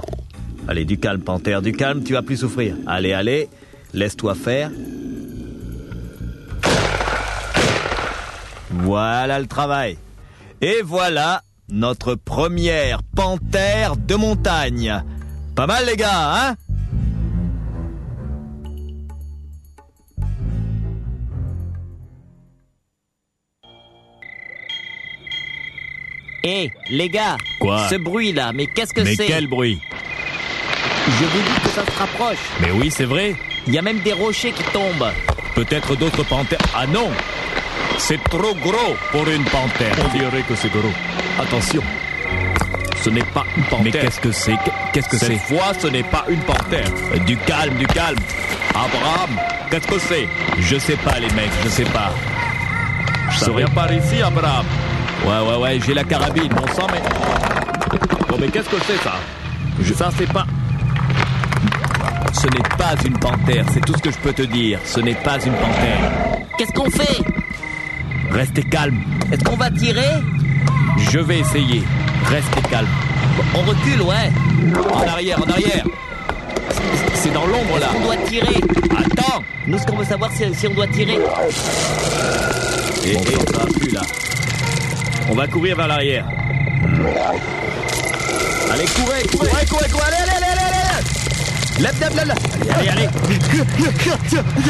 Allez, 0.69 0.85
du 0.85 0.99
calme, 0.99 1.21
panthère, 1.21 1.61
du 1.61 1.73
calme, 1.73 2.03
tu 2.03 2.13
vas 2.13 2.23
plus 2.23 2.39
souffrir. 2.39 2.77
Allez, 2.87 3.13
allez, 3.13 3.49
laisse-toi 3.93 4.35
faire. 4.35 4.71
Voilà 8.71 9.39
le 9.39 9.47
travail. 9.47 9.99
Et 10.61 10.81
voilà 10.83 11.43
notre 11.71 12.15
première 12.15 13.03
panthère 13.03 13.97
de 13.97 14.15
montagne. 14.15 15.03
Pas 15.55 15.67
mal 15.67 15.85
les 15.87 15.97
gars, 15.97 16.09
hein 16.51 16.57
Hé, 26.45 26.73
les 26.91 27.09
gars 27.09 27.37
Quoi 27.61 27.89
Ce 27.89 27.95
bruit-là, 27.95 28.53
mais 28.53 28.67
qu'est-ce 28.67 28.93
que 28.93 29.03
Mais 29.03 29.15
c'est 29.15 29.27
quel 29.27 29.47
bruit 29.47 29.81
Je 31.07 31.25
vous 31.25 31.39
dis 31.41 31.61
que 31.63 31.69
ça 31.69 31.85
se 31.87 31.99
rapproche. 31.99 32.39
Mais 32.61 32.71
oui, 32.73 32.91
c'est 32.91 33.05
vrai. 33.05 33.37
Il 33.67 33.75
y 33.75 33.79
a 33.79 33.83
même 33.83 34.01
des 34.01 34.13
rochers 34.13 34.51
qui 34.53 34.65
tombent. 34.73 35.11
Peut-être 35.55 35.95
d'autres 35.97 36.25
panthères. 36.25 36.59
Ah 36.75 36.87
non 36.87 37.11
C'est 37.99 38.23
trop 38.25 38.55
gros 38.57 38.97
pour 39.13 39.29
une 39.29 39.45
panthère. 39.45 39.95
On 40.05 40.17
dirait 40.17 40.43
que 40.43 40.57
c'est 40.57 40.71
gros. 40.73 40.91
Attention. 41.39 41.83
Ce 43.03 43.11
n'est 43.11 43.25
pas 43.25 43.45
une 43.57 43.65
panthère. 43.65 43.85
Mais 43.85 43.91
qu'est-ce 43.91 44.21
que 44.21 44.31
c'est 44.31 44.57
Qu'est-ce 44.93 45.09
que 45.09 45.19
c'est 45.19 45.27
Cette 45.27 45.41
fois, 45.41 45.73
ce 45.79 45.89
n'est 45.89 46.05
pas 46.05 46.25
une 46.29 46.41
panthère. 46.41 46.89
Du 47.27 47.37
calme, 47.37 47.75
du 47.77 47.87
calme. 47.87 48.19
Abraham, 48.71 49.31
qu'est-ce 49.71 49.89
que 49.89 49.99
c'est 49.99 50.29
Je 50.61 50.79
sais 50.79 50.97
pas, 50.97 51.19
les 51.19 51.31
mecs, 51.35 51.51
je 51.65 51.69
sais 51.69 51.85
pas. 51.85 52.13
Ça 53.37 53.51
vient 53.51 53.67
par 53.69 53.93
ici, 53.93 54.23
Abraham. 54.23 54.65
Ouais, 55.27 55.49
ouais, 55.51 55.63
ouais, 55.63 55.81
j'ai 55.85 55.95
la 55.95 56.05
carabine, 56.05 56.49
bon 56.49 56.67
sang, 56.75 56.87
mais... 56.93 57.01
Bon, 58.29 58.37
mais 58.41 58.49
qu'est-ce 58.49 58.69
que 58.69 58.77
c'est, 58.87 58.99
ça 58.99 59.15
Ça, 59.97 60.11
c'est 60.17 60.33
pas... 60.33 60.47
Ce 62.35 62.47
n'est 62.47 62.77
pas 62.79 62.95
une 63.05 63.19
panthère, 63.19 63.65
c'est 63.73 63.85
tout 63.85 63.95
ce 63.97 64.03
que 64.03 64.11
je 64.13 64.19
peux 64.19 64.33
te 64.33 64.43
dire. 64.43 64.79
Ce 64.85 65.01
n'est 65.01 65.15
pas 65.15 65.39
une 65.45 65.55
panthère. 65.55 66.11
Qu'est-ce 66.57 66.73
qu'on 66.73 66.91
fait 66.91 67.23
Restez 68.31 68.63
calme. 68.63 69.01
Est-ce 69.33 69.45
qu'on 69.45 69.57
va 69.57 69.71
tirer 69.71 70.21
Je 71.11 71.19
vais 71.19 71.41
essayer. 71.41 71.83
Restez 72.29 72.63
calme. 72.71 72.89
On 73.55 73.63
recule, 73.63 74.03
ouais. 74.03 74.31
En 74.93 75.07
arrière, 75.09 75.39
en 75.41 75.51
arrière. 75.51 75.85
C'est- 77.15 77.31
dans 77.33 77.47
l'ombre 77.47 77.79
là. 77.79 77.87
On 77.97 78.01
doit 78.05 78.17
tirer. 78.29 78.57
Attends. 78.99 79.43
Nous, 79.67 79.79
ce 79.79 79.87
qu'on 79.87 79.97
veut 79.97 80.05
savoir, 80.05 80.31
c'est 80.37 80.53
si 80.55 80.67
on 80.67 80.75
doit 80.75 80.87
tirer. 80.89 81.19
Et, 83.05 83.13
et 83.13 83.17
ça 83.17 83.59
va 83.59 83.65
plus 83.79 83.91
là. 83.93 84.01
On 85.31 85.35
va 85.35 85.47
courir 85.47 85.77
vers 85.77 85.89
l'arrière. 85.89 86.27
Allez, 88.73 88.85
courez, 88.87 89.23
courez, 89.31 89.49
courez, 89.49 89.67
courez, 89.67 89.89
courez. 89.91 90.05
Allez, 90.07 90.17
allez, 90.23 90.31
allez, 90.37 90.47
allez, 90.47 90.77
allez. 90.83 91.83
Lève, 91.83 92.01
lève, 92.01 92.17
lève, 92.17 92.27
lève. 92.27 92.77
Allez, 92.77 92.89
allez. 92.89 93.09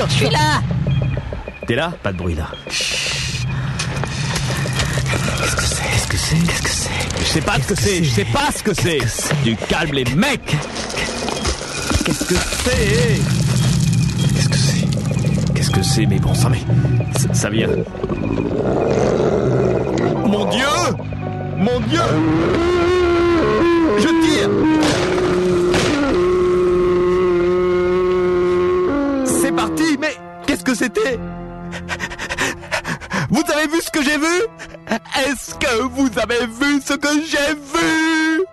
Je 0.08 0.12
suis 0.14 0.28
là 0.30 0.60
T'es 1.66 1.74
là 1.76 1.92
Pas 2.02 2.12
de 2.12 2.18
bruit 2.18 2.34
là. 2.34 2.48
Que 6.12 6.18
c'est? 6.18 6.36
Qu'est-ce 6.36 6.62
que 6.62 6.68
c'est? 6.68 6.90
Je 7.20 7.24
sais 7.24 7.40
pas 7.40 7.54
ce 7.54 7.66
que 7.66 7.74
c'est, 7.74 8.04
je 8.04 8.10
sais 8.10 8.24
pas 8.26 8.52
ce 8.54 8.62
que 8.62 8.74
c'est. 8.74 8.98
Tu 9.44 9.56
calmes 9.68 9.92
les 9.92 10.04
mecs. 10.14 10.54
Qu'est-ce 12.04 12.24
que 12.24 12.34
c'est? 12.34 13.20
Qu'est-ce 14.34 14.48
que 14.50 14.56
c'est? 14.56 15.54
Qu'est-ce 15.54 15.70
que 15.70 15.82
c'est 15.82 16.04
Mais 16.04 16.18
bon 16.18 16.34
sang, 16.34 16.50
mais 16.50 16.60
ça, 17.18 17.32
ça 17.32 17.48
vient. 17.48 17.68
Mon 20.26 20.50
Dieu! 20.50 20.66
Mon 21.56 21.80
Dieu! 21.80 22.02
Je 23.98 24.08
tire! 24.22 24.50
C'est 29.24 29.52
parti, 29.52 29.96
mais 29.98 30.14
qu'est-ce 30.46 30.64
que 30.64 30.74
c'était? 30.74 31.18
Vous 33.30 33.42
avez 33.50 33.66
vu 33.66 33.80
ce 33.80 33.90
que 33.90 34.02
j'ai 34.04 34.18
vu? 34.18 34.46
Est-ce 35.14 35.54
que 35.56 35.82
vous 35.82 36.08
avez 36.18 36.46
vu 36.46 36.80
ce 36.80 36.94
que 36.94 37.08
j'ai 37.26 37.54
vu? 37.54 38.44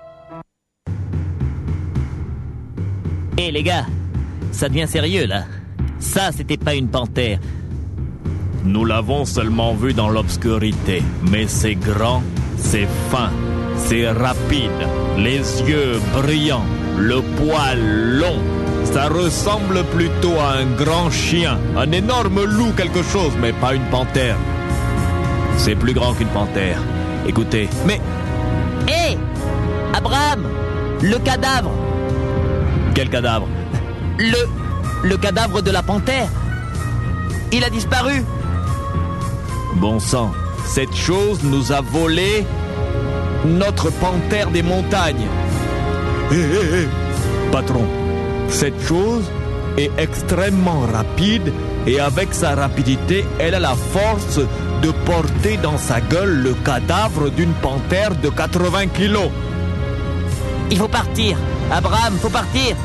Hé 3.37 3.51
les 3.51 3.63
gars, 3.63 3.85
ça 4.51 4.67
devient 4.67 4.87
sérieux 4.87 5.25
là. 5.25 5.45
Ça, 5.99 6.31
c'était 6.33 6.57
pas 6.57 6.75
une 6.75 6.89
panthère. 6.89 7.39
Nous 8.65 8.83
l'avons 8.83 9.23
seulement 9.23 9.73
vu 9.73 9.93
dans 9.93 10.09
l'obscurité, 10.09 11.01
mais 11.31 11.47
c'est 11.47 11.75
grand, 11.75 12.21
c'est 12.57 12.87
fin, 13.09 13.31
c'est 13.77 14.09
rapide, 14.11 14.69
les 15.17 15.37
yeux 15.37 15.99
brillants, 16.13 16.65
le 16.97 17.21
poil 17.37 17.79
long. 18.19 18.39
Ça 18.83 19.07
ressemble 19.07 19.85
plutôt 19.85 20.37
à 20.39 20.57
un 20.57 20.65
grand 20.65 21.09
chien, 21.09 21.57
un 21.77 21.91
énorme 21.93 22.43
loup 22.43 22.73
quelque 22.75 23.03
chose, 23.03 23.31
mais 23.39 23.53
pas 23.53 23.75
une 23.75 23.85
panthère. 23.85 24.35
C'est 25.59 25.75
plus 25.75 25.93
grand 25.93 26.13
qu'une 26.13 26.27
panthère. 26.29 26.81
Écoutez, 27.27 27.69
mais 27.85 28.01
Hé 28.87 29.17
Abraham 29.93 30.43
Le 31.01 31.17
cadavre 31.19 31.71
quel 32.99 33.09
cadavre? 33.09 33.47
Le. 34.17 35.07
Le 35.07 35.15
cadavre 35.15 35.61
de 35.61 35.71
la 35.71 35.81
panthère 35.81 36.27
Il 37.53 37.63
a 37.63 37.69
disparu 37.69 38.25
Bon 39.75 40.01
sang, 40.01 40.31
cette 40.65 40.93
chose 40.93 41.39
nous 41.43 41.71
a 41.71 41.79
volé 41.79 42.45
notre 43.45 43.89
panthère 43.89 44.49
des 44.49 44.63
montagnes. 44.63 45.27
Hé, 46.29 46.35
hé, 46.35 46.81
hé, 46.81 46.87
patron, 47.53 47.85
cette 48.49 48.81
chose 48.85 49.23
est 49.77 49.91
extrêmement 49.97 50.81
rapide 50.91 51.53
et 51.87 51.99
avec 51.99 52.33
sa 52.33 52.55
rapidité, 52.55 53.25
elle 53.39 53.55
a 53.55 53.59
la 53.59 53.75
force 53.75 54.39
de 54.81 54.91
porter 55.05 55.57
dans 55.57 55.77
sa 55.77 56.01
gueule 56.01 56.41
le 56.41 56.53
cadavre 56.53 57.29
d'une 57.29 57.53
panthère 57.53 58.15
de 58.15 58.29
80 58.29 58.87
kilos. 58.87 59.29
Il 60.71 60.77
faut 60.77 60.87
partir 60.87 61.37
Abraham, 61.71 62.17
faut 62.21 62.29
partir 62.29 62.75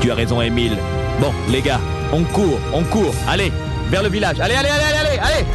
Tu 0.00 0.10
as 0.10 0.14
raison, 0.14 0.40
Émile. 0.40 0.76
Bon, 1.20 1.32
les 1.50 1.62
gars, 1.62 1.80
on 2.12 2.22
court, 2.24 2.58
on 2.72 2.82
court. 2.84 3.14
Allez, 3.28 3.52
vers 3.90 4.02
le 4.02 4.08
village. 4.08 4.40
Allez, 4.40 4.54
allez, 4.54 4.68
allez, 4.68 4.84
allez, 4.84 5.18
allez, 5.18 5.18
allez. 5.18 5.46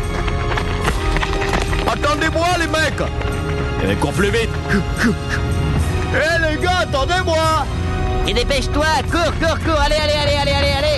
Attendez-moi, 1.92 2.48
les 2.60 2.68
mecs. 2.68 3.12
Eh, 3.90 3.96
cours 3.96 4.14
plus 4.14 4.30
vite. 4.30 4.50
Eh, 6.14 6.50
les 6.50 6.62
gars, 6.62 6.80
attendez-moi. 6.84 7.66
Et 8.28 8.34
dépêche-toi 8.34 8.86
Cours, 9.12 9.34
cours, 9.40 9.60
cours 9.60 9.80
Allez, 9.86 9.96
allez, 9.96 10.14
allez, 10.14 10.36
allez, 10.36 10.52
allez, 10.52 10.74
allez 10.78 10.97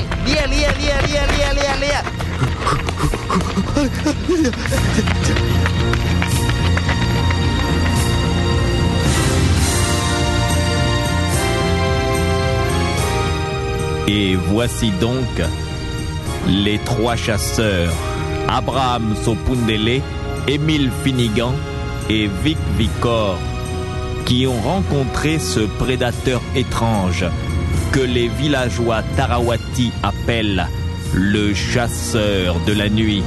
Et 14.07 14.35
voici 14.35 14.91
donc 14.99 15.41
les 16.47 16.79
trois 16.79 17.15
chasseurs, 17.15 17.93
Abraham 18.47 19.15
Sopundele, 19.23 20.01
Émile 20.47 20.89
Finnegan 21.03 21.53
et 22.09 22.27
Vic 22.43 22.57
Vicor, 22.77 23.37
qui 24.25 24.47
ont 24.47 24.59
rencontré 24.61 25.37
ce 25.37 25.59
prédateur 25.59 26.41
étrange 26.55 27.25
que 27.91 27.99
les 27.99 28.27
villageois 28.27 29.01
Tarawati 29.15 29.91
appellent 30.03 30.67
le 31.13 31.53
chasseur 31.53 32.55
de 32.65 32.73
la 32.73 32.89
nuit. 32.89 33.23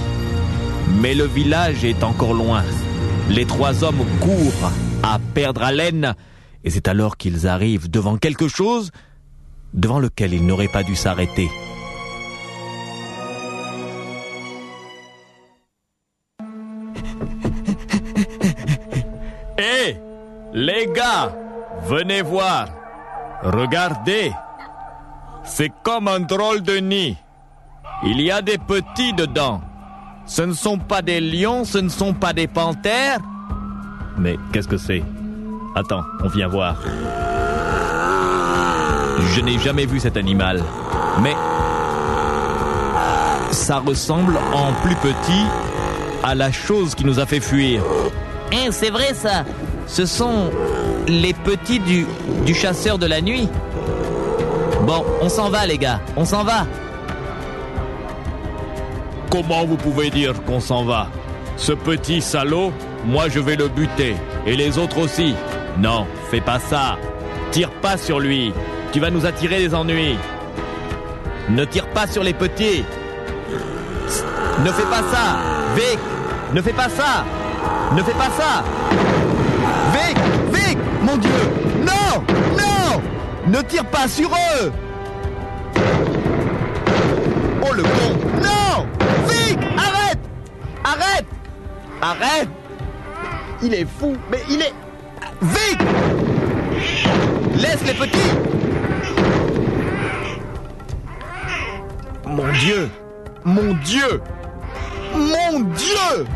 Mais 1.01 1.15
le 1.15 1.25
village 1.25 1.85
est 1.85 2.03
encore 2.05 2.35
loin. 2.35 2.63
Les 3.29 3.45
trois 3.45 3.83
hommes 3.83 4.05
courent 4.21 4.71
à 5.03 5.19
perdre 5.35 5.63
haleine, 5.63 6.15
et 6.65 6.71
c'est 6.71 6.89
alors 6.89 7.17
qu'ils 7.17 7.47
arrivent 7.47 7.91
devant 7.91 8.17
quelque 8.17 8.49
chose 8.49 8.91
devant 9.75 9.99
lequel 9.99 10.35
ils 10.35 10.45
n'auraient 10.47 10.69
pas 10.69 10.83
dû 10.83 10.95
s'arrêter. 10.95 11.49
Hé 19.59 19.97
Les 20.53 20.87
gars 20.95 21.35
Venez 21.89 22.23
voir 22.23 22.69
Regardez 23.43 24.31
C'est 25.45 25.71
comme 25.83 26.09
un 26.09 26.21
drôle 26.21 26.63
de 26.63 26.77
nid. 26.77 27.17
Il 28.05 28.21
y 28.21 28.31
a 28.31 28.43
des 28.43 28.59
petits 28.59 29.13
dedans. 29.13 29.61
Ce 30.27 30.43
ne 30.43 30.53
sont 30.53 30.79
pas 30.79 31.03
des 31.03 31.21
lions, 31.21 31.65
ce 31.65 31.79
ne 31.79 31.89
sont 31.89 32.15
pas 32.15 32.33
des 32.33 32.47
panthères. 32.47 33.19
Mais 34.17 34.37
qu'est-ce 34.53 34.69
que 34.69 34.77
c'est? 34.77 35.03
Attends, 35.75 36.05
on 36.23 36.29
vient 36.29 36.49
voir. 36.49 36.77
Je 39.35 39.41
n'ai 39.41 39.59
jamais 39.59 39.87
vu 39.87 40.01
cet 40.01 40.17
animal, 40.17 40.63
mais 41.21 41.35
ça 43.51 43.79
ressemble 43.79 44.39
en 44.55 44.73
plus 44.83 44.97
petit 44.97 45.47
à 46.23 46.35
la 46.35 46.53
chose 46.53 46.95
qui 46.95 47.05
nous 47.05 47.19
a 47.19 47.27
fait 47.27 47.41
fuir. 47.41 47.83
Hein, 48.53 48.69
c'est 48.71 48.91
vrai 48.91 49.15
ça 49.15 49.45
Ce 49.87 50.07
sont 50.07 50.51
les 51.09 51.33
petits 51.33 51.81
du, 51.81 52.07
du 52.45 52.55
chasseur 52.55 52.99
de 52.99 53.07
la 53.07 53.21
nuit. 53.21 53.49
Bon, 54.83 55.05
on 55.21 55.29
s'en 55.29 55.49
va 55.49 55.65
les 55.65 55.79
gars, 55.79 56.01
on 56.17 56.25
s'en 56.25 56.43
va. 56.43 56.67
Comment 59.31 59.65
vous 59.65 59.77
pouvez 59.77 60.11
dire 60.11 60.35
qu'on 60.45 60.61
s'en 60.61 60.85
va? 60.85 61.07
Ce 61.57 61.73
petit 61.73 62.21
salaud, 62.21 62.73
moi 63.05 63.29
je 63.29 63.39
vais 63.39 63.55
le 63.55 63.69
buter. 63.69 64.17
Et 64.45 64.57
les 64.57 64.79
autres 64.79 64.99
aussi. 64.99 65.35
Non, 65.79 66.07
fais 66.31 66.41
pas 66.41 66.59
ça. 66.59 66.99
Tire 67.53 67.71
pas 67.71 67.97
sur 67.97 68.19
lui. 68.19 68.53
Tu 68.93 68.99
vas 68.99 69.11
nous 69.11 69.25
attirer 69.25 69.59
des 69.59 69.73
ennuis. 69.73 70.19
Ne 71.49 71.65
tire 71.65 71.87
pas 71.89 72.09
sur 72.09 72.25
les 72.25 72.35
petits. 72.35 72.85
Ne 74.65 74.71
fais 74.73 74.83
pas 74.83 75.03
ça. 75.13 75.39
Vic, 75.77 75.99
ne 76.53 76.61
fais 76.61 76.73
pas 76.73 76.89
ça. 76.89 77.25
Ne 77.95 78.03
fais 78.03 78.13
pas 78.13 78.31
ça. 78.37 78.65
Ne 83.63 83.69
tire 83.69 83.85
pas 83.85 84.09
sur 84.09 84.29
eux. 84.29 84.73
Oh 87.63 87.73
le 87.73 87.83
con. 87.85 88.19
Non. 88.43 88.89
Vic, 89.29 89.57
arrête. 89.79 90.19
Arrête. 90.83 91.27
Arrête. 92.01 92.49
Il 93.63 93.73
est 93.73 93.87
fou, 93.87 94.17
mais 94.33 94.41
il 94.51 94.63
est... 94.63 94.75
Vic 95.43 95.79
Laisse 97.55 97.87
les 97.87 97.95
petits 97.95 98.33
Mon 102.27 102.53
Dieu 102.53 102.91
Mon 103.45 103.75
Dieu 103.75 104.21
Mon 105.15 105.61
Dieu 105.61 106.27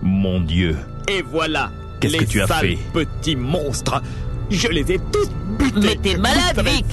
Mon 0.00 0.40
Dieu. 0.40 0.76
Et 1.08 1.20
voilà 1.22 1.70
Qu'est-ce 2.02 2.12
les 2.12 2.18
que 2.20 2.24
tu 2.30 2.42
as 2.42 2.46
sales 2.46 2.60
fait 2.60 2.78
petits 2.92 3.36
monstres 3.36 4.02
Je 4.50 4.68
les 4.68 4.92
ai 4.92 4.98
tous 5.12 5.28
butés 5.58 5.80
Mais 5.80 5.96
t'es 5.96 6.16
malade, 6.18 6.62
Vic. 6.64 6.84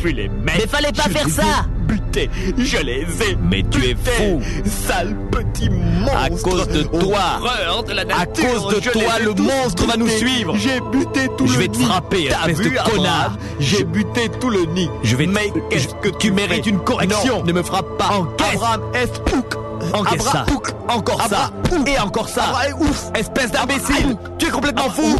Mais 0.43 0.51
fallait 0.67 0.91
pas 0.91 1.03
Je 1.07 1.09
faire 1.13 1.25
les 1.25 1.31
ça. 1.31 1.43
ai 1.43 1.87
butés 1.87 2.29
Je 2.57 2.77
les 2.77 3.01
ai 3.01 3.37
Mais 3.41 3.63
tu 3.69 3.83
es 3.85 3.95
fou. 3.95 4.41
Sale 4.65 5.15
petit 5.31 5.69
monstre 5.69 6.17
À 6.17 6.29
cause 6.29 6.67
de 6.67 6.83
toi. 6.83 7.81
De 7.87 7.93
la 7.93 8.01
À 8.01 8.05
nature. 8.05 8.45
cause 8.61 8.75
de 8.75 8.81
Je 8.81 8.89
toi, 8.91 9.19
le 9.23 9.33
monstre 9.33 9.85
va 9.87 9.95
nous 9.97 10.07
suivre. 10.07 10.55
J'ai 10.57 10.79
buté 10.91 11.27
tout 11.37 11.47
Je 11.47 11.53
le 11.53 11.59
vais 11.59 11.67
te 11.69 11.77
nid. 11.77 11.85
frapper, 11.85 12.25
espèce 12.27 12.57
de 12.57 12.63
vu, 12.63 12.77
connard. 12.85 13.37
J'ai 13.59 13.83
buté 13.83 14.29
tout 14.39 14.49
le 14.49 14.65
nid. 14.65 14.89
Je 15.03 15.15
vais 15.15 15.25
te- 15.25 15.31
Mais 15.31 15.51
qu'est-ce 15.69 15.89
je- 15.89 16.09
que 16.09 16.15
tu 16.17 16.31
mérites 16.31 16.65
une 16.67 16.79
correction. 16.79 17.39
Non, 17.39 17.45
ne 17.45 17.53
me 17.53 17.63
frappe 17.63 17.97
pas. 17.97 18.09
Encaisse. 18.17 18.55
Abraham 18.55 18.81
Espouk. 18.93 19.55
Encaisse 19.93 20.23
ça. 20.23 20.45
Encore 20.87 21.21
ça. 21.27 21.51
Et 21.85 21.99
encore 21.99 22.29
ça. 22.29 22.53
Ouf. 22.79 23.05
Espèce 23.15 23.51
d'imbécile 23.51 24.15
Tu 24.37 24.47
es 24.47 24.49
complètement 24.49 24.89
fou 24.89 25.15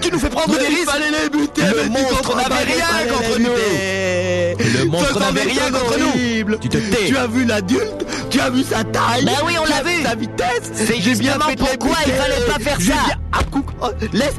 Tu 0.00 0.10
nous 0.10 0.18
fais 0.18 0.28
prendre 0.28 0.58
des 0.58 0.66
risques 0.66 0.90
fallait 0.90 1.10
les 1.10 1.28
buter, 1.28 1.62
Le 1.62 1.88
monstre 1.88 2.36
n'avait 2.36 2.64
rien 2.64 2.86
contre 3.12 3.38
nous. 3.38 4.78
Le 4.78 4.84
monstre 4.86 5.20
n'avait 5.20 5.42
rien 5.42 5.70
contre 5.70 5.98
nous. 5.98 6.58
Tu 6.58 6.68
te 6.68 6.78
tais. 6.78 7.06
Tu 7.06 7.16
as 7.16 7.26
vu 7.26 7.44
l'adulte 7.44 8.06
Tu 8.30 8.40
as 8.40 8.50
vu 8.50 8.62
sa 8.62 8.84
taille 8.84 9.24
Ben 9.24 9.32
oui, 9.44 9.54
on 9.60 9.64
l'a 9.64 9.82
vu. 9.82 10.02
Sa 10.02 10.14
vitesse 10.14 10.70
C'est 10.74 10.86
J'ai 11.00 11.14
bien 11.14 11.34
justement 11.34 11.54
pourquoi 11.56 11.96
il 12.06 12.12
fallait 12.12 12.46
pas 12.46 12.58
faire 12.58 12.80
ça. 12.80 13.16
Ah, 13.32 13.38
oh, 13.82 13.88
Laisse 14.12 14.34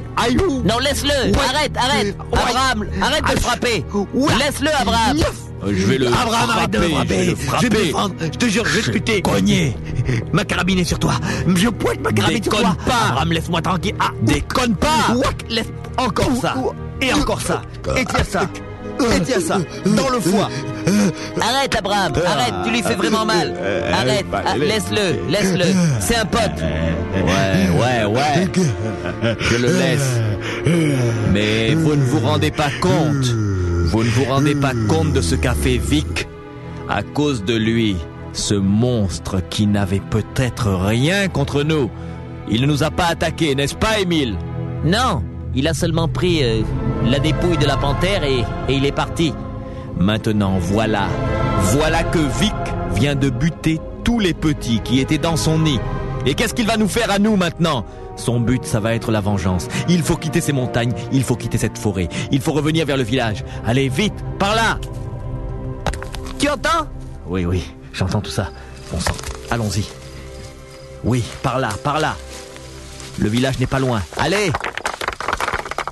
Non, 0.64 0.80
laisse-le. 0.80 1.36
Arrête, 1.38 1.76
arrête. 1.78 2.16
Abraham, 2.32 2.86
arrête 3.02 3.36
de 3.36 3.40
frapper. 3.40 3.86
Laisse-le, 4.40 4.70
Abraham. 4.80 5.18
Yes. 5.68 5.76
Je 5.78 5.86
vais 5.88 5.98
le 5.98 6.08
Abraham, 6.08 6.50
arrête 6.50 6.72
de 6.72 6.78
me 6.80 6.90
frapper, 6.90 7.24
je 7.26 7.30
vais 7.32 7.36
frapper. 7.36 7.70
le 7.70 7.76
Je 7.76 7.78
vais. 7.78 7.92
Je 8.34 8.38
te 8.38 8.46
jure, 8.48 8.66
je 8.66 8.92
vais 8.92 9.00
te. 9.00 9.74
Ma 10.34 10.44
carabine 10.46 10.80
est 10.80 10.84
sur 10.84 11.00
toi. 11.00 11.14
Je 11.56 11.70
pointe 11.70 12.02
ma 12.02 12.12
carabine 12.12 12.44
sur 12.44 12.52
Déconne 12.52 12.66
toi. 12.66 12.78
pas. 12.86 13.08
Abraham, 13.10 13.32
laisse-moi 13.32 13.62
tranquille. 13.62 13.96
Ah, 14.00 14.12
Déconne 14.22 14.76
pas 14.76 15.14
Ouac, 15.16 15.36
laisse 15.50 15.72
encore 15.98 16.32
ça. 16.42 16.56
Et 17.02 17.14
encore 17.14 17.42
ça. 17.42 17.62
Et 17.98 18.06
tiens 18.06 18.24
ça. 18.24 18.42
Et 19.16 19.22
tiens 19.22 19.40
ça. 19.40 19.58
Dans 19.86 20.10
le 20.10 20.20
foie. 20.20 20.50
Arrête, 21.42 21.76
Abraham. 21.76 22.14
Arrête, 22.26 22.54
tu 22.66 22.72
lui 22.72 22.82
fais 22.84 22.96
vraiment 22.96 23.26
mal. 23.26 23.54
Arrête, 23.92 24.26
bah, 24.30 24.44
ah, 24.46 24.58
laisse-le, 24.58 25.30
laisse-le. 25.32 25.66
C'est 26.00 26.16
un 26.18 26.26
pote. 26.26 26.42
Ouais, 27.16 27.70
ouais, 27.80 28.06
ouais. 28.06 29.36
Je 29.40 29.56
le 29.58 29.68
laisse. 29.68 30.20
Mais 31.32 31.74
vous 31.74 31.96
ne 31.96 32.04
vous 32.04 32.20
rendez 32.20 32.52
pas 32.52 32.70
compte. 32.82 33.26
Vous 33.94 34.04
ne 34.04 34.10
vous 34.10 34.24
rendez 34.24 34.56
pas 34.56 34.72
compte 34.90 35.14
de 35.14 35.22
ce 35.22 35.36
qu'a 35.36 35.54
fait 35.54 35.78
Vic. 35.78 36.28
À 36.90 37.04
cause 37.04 37.46
de 37.46 37.54
lui, 37.54 37.96
ce 38.34 38.56
monstre 38.56 39.40
qui 39.52 39.68
n'avait 39.68 40.00
peut-être 40.00 40.72
rien 40.72 41.28
contre 41.28 41.62
nous. 41.62 41.92
Il 42.50 42.62
ne 42.62 42.66
nous 42.66 42.82
a 42.82 42.90
pas 42.90 43.06
attaqués, 43.06 43.54
n'est-ce 43.54 43.76
pas, 43.76 44.00
Émile? 44.00 44.36
Non, 44.84 45.22
il 45.54 45.68
a 45.68 45.76
seulement 45.76 46.08
pris 46.08 46.44
euh, 46.44 46.64
la 47.06 47.20
dépouille 47.20 47.60
de 47.60 47.68
la 47.68 47.78
panthère 47.78 48.24
et, 48.24 48.40
et 48.68 48.74
il 48.74 48.84
est 48.84 48.92
parti. 48.92 49.32
Maintenant, 50.00 50.58
voilà. 50.60 51.08
Voilà 51.60 52.02
que 52.02 52.18
Vic 52.40 52.56
vient 52.96 53.16
de 53.16 53.30
buter 53.30 53.80
tous 54.04 54.18
les 54.20 54.34
petits 54.34 54.80
qui 54.84 55.02
étaient 55.02 55.20
dans 55.20 55.38
son 55.38 55.60
nid. 55.60 55.80
Et 56.26 56.34
qu'est-ce 56.34 56.56
qu'il 56.56 56.66
va 56.66 56.78
nous 56.78 56.88
faire 56.88 57.12
à 57.12 57.20
nous 57.20 57.36
maintenant? 57.36 57.86
Son 58.16 58.40
but, 58.40 58.66
ça 58.66 58.80
va 58.80 58.94
être 58.94 59.12
la 59.12 59.22
vengeance. 59.22 59.68
Il 59.90 60.04
faut 60.04 60.16
quitter 60.18 60.42
ces 60.42 60.54
montagnes, 60.54 60.94
il 61.12 61.24
faut 61.24 61.36
quitter 61.36 61.58
cette 61.58 61.78
forêt, 61.78 62.10
il 62.32 62.42
faut 62.42 62.52
revenir 62.54 62.86
vers 62.86 62.98
le 62.98 63.04
village. 63.04 63.44
Allez, 63.66 63.90
vite, 63.90 64.14
par 64.40 64.56
là 64.56 64.80
Tu 66.40 66.50
entends? 66.50 66.88
Oui, 67.28 67.46
oui, 67.46 67.64
j'entends 67.92 68.22
tout 68.22 68.32
ça. 68.32 68.50
Bon 68.92 69.00
sang, 69.00 69.16
allons-y. 69.50 69.86
Oui, 71.04 71.24
par 71.42 71.60
là, 71.60 71.70
par 71.84 72.00
là. 72.00 72.16
Le 73.20 73.30
village 73.30 73.60
n'est 73.60 73.68
pas 73.68 73.80
loin. 73.80 74.02
Allez 74.18 74.52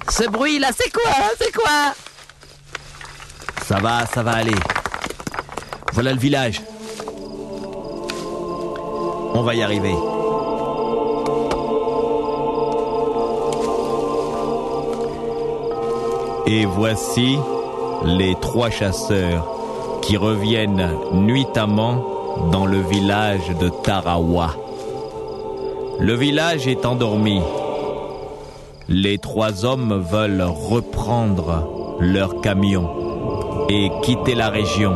Ce 0.09 0.29
bruit-là, 0.29 0.69
c'est 0.77 0.91
quoi 0.91 1.11
C'est 1.39 1.51
quoi? 1.51 1.93
Ça 3.65 3.79
va, 3.79 4.05
ça 4.05 4.23
va 4.23 4.31
aller. 4.33 4.55
Voilà 5.93 6.13
le 6.13 6.19
village. 6.19 6.61
On 9.33 9.43
va 9.43 9.55
y 9.55 9.63
arriver. 9.63 9.95
Et 16.53 16.65
voici 16.65 17.37
les 18.03 18.35
trois 18.35 18.69
chasseurs 18.69 19.47
qui 20.01 20.17
reviennent 20.17 20.97
nuitamment 21.13 22.03
dans 22.51 22.65
le 22.65 22.81
village 22.81 23.55
de 23.57 23.69
Tarawa. 23.69 24.49
Le 25.97 26.13
village 26.13 26.67
est 26.67 26.85
endormi. 26.85 27.41
Les 28.89 29.17
trois 29.17 29.63
hommes 29.63 30.03
veulent 30.11 30.43
reprendre 30.43 31.95
leur 32.01 32.41
camion 32.41 32.89
et 33.69 33.89
quitter 34.01 34.35
la 34.35 34.49
région. 34.49 34.93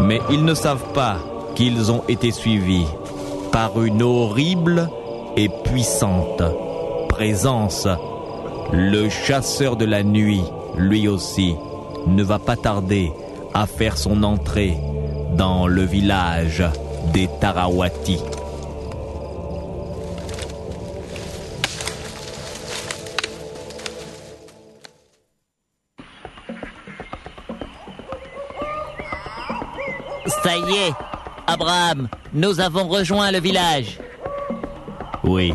Mais 0.00 0.20
ils 0.30 0.44
ne 0.44 0.54
savent 0.54 0.92
pas 0.94 1.18
qu'ils 1.54 1.92
ont 1.92 2.02
été 2.08 2.32
suivis 2.32 2.86
par 3.52 3.80
une 3.80 4.02
horrible 4.02 4.90
et 5.36 5.48
puissante 5.48 6.42
présence. 7.08 7.86
Le 8.72 9.08
chasseur 9.08 9.76
de 9.76 9.84
la 9.84 10.02
nuit, 10.02 10.42
lui 10.76 11.08
aussi, 11.08 11.54
ne 12.06 12.22
va 12.22 12.38
pas 12.38 12.56
tarder 12.56 13.10
à 13.54 13.66
faire 13.66 13.96
son 13.96 14.22
entrée 14.22 14.76
dans 15.32 15.66
le 15.66 15.82
village 15.82 16.64
des 17.12 17.28
Tarawati. 17.40 18.18
Ça 30.42 30.56
y 30.56 30.72
est, 30.72 30.92
Abraham, 31.46 32.08
nous 32.32 32.60
avons 32.60 32.88
rejoint 32.88 33.30
le 33.30 33.40
village. 33.40 33.98
Oui, 35.24 35.54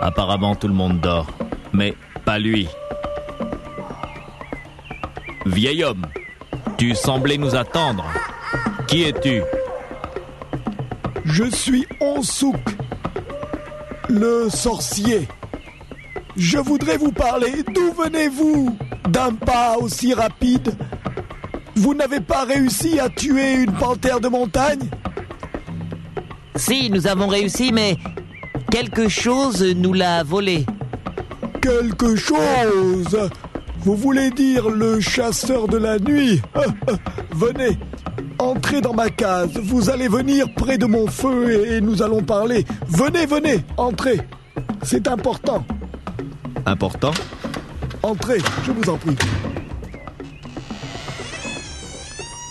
apparemment 0.00 0.54
tout 0.54 0.68
le 0.68 0.74
monde 0.74 1.00
dort, 1.00 1.26
mais 1.72 1.94
pas 2.26 2.38
lui. 2.40 2.68
Vieil 5.46 5.84
homme, 5.84 6.04
tu 6.76 6.94
semblais 6.96 7.38
nous 7.38 7.54
attendre. 7.54 8.04
Qui 8.88 9.04
es-tu? 9.04 9.42
Je 11.24 11.44
suis 11.44 11.86
Onsouk, 12.00 12.60
le 14.08 14.48
sorcier. 14.50 15.28
Je 16.36 16.58
voudrais 16.58 16.96
vous 16.96 17.12
parler. 17.12 17.62
D'où 17.72 17.92
venez-vous? 17.92 18.76
D'un 19.08 19.32
pas 19.32 19.76
aussi 19.78 20.12
rapide 20.12 20.76
Vous 21.76 21.94
n'avez 21.94 22.20
pas 22.20 22.44
réussi 22.44 22.98
à 22.98 23.08
tuer 23.08 23.54
une 23.54 23.72
panthère 23.72 24.20
de 24.20 24.28
montagne? 24.28 24.90
Si, 26.56 26.90
nous 26.90 27.06
avons 27.06 27.28
réussi, 27.28 27.70
mais 27.72 27.96
quelque 28.72 29.08
chose 29.08 29.62
nous 29.62 29.92
l'a 29.92 30.24
volé. 30.24 30.66
Quelque 31.66 32.14
chose 32.14 33.18
Vous 33.80 33.96
voulez 33.96 34.30
dire 34.30 34.70
le 34.70 35.00
chasseur 35.00 35.66
de 35.66 35.76
la 35.76 35.98
nuit? 35.98 36.40
Venez, 37.32 37.76
entrez 38.38 38.80
dans 38.80 38.94
ma 38.94 39.10
case. 39.10 39.50
Vous 39.64 39.90
allez 39.90 40.06
venir 40.06 40.46
près 40.54 40.78
de 40.78 40.86
mon 40.86 41.08
feu 41.08 41.66
et 41.66 41.80
nous 41.80 42.02
allons 42.04 42.22
parler. 42.22 42.64
Venez, 42.86 43.26
venez, 43.26 43.64
entrez. 43.78 44.20
C'est 44.84 45.08
important. 45.08 45.66
Important? 46.66 47.14
Entrez, 48.04 48.38
je 48.64 48.70
vous 48.70 48.88
en 48.88 48.96
prie. 48.96 49.16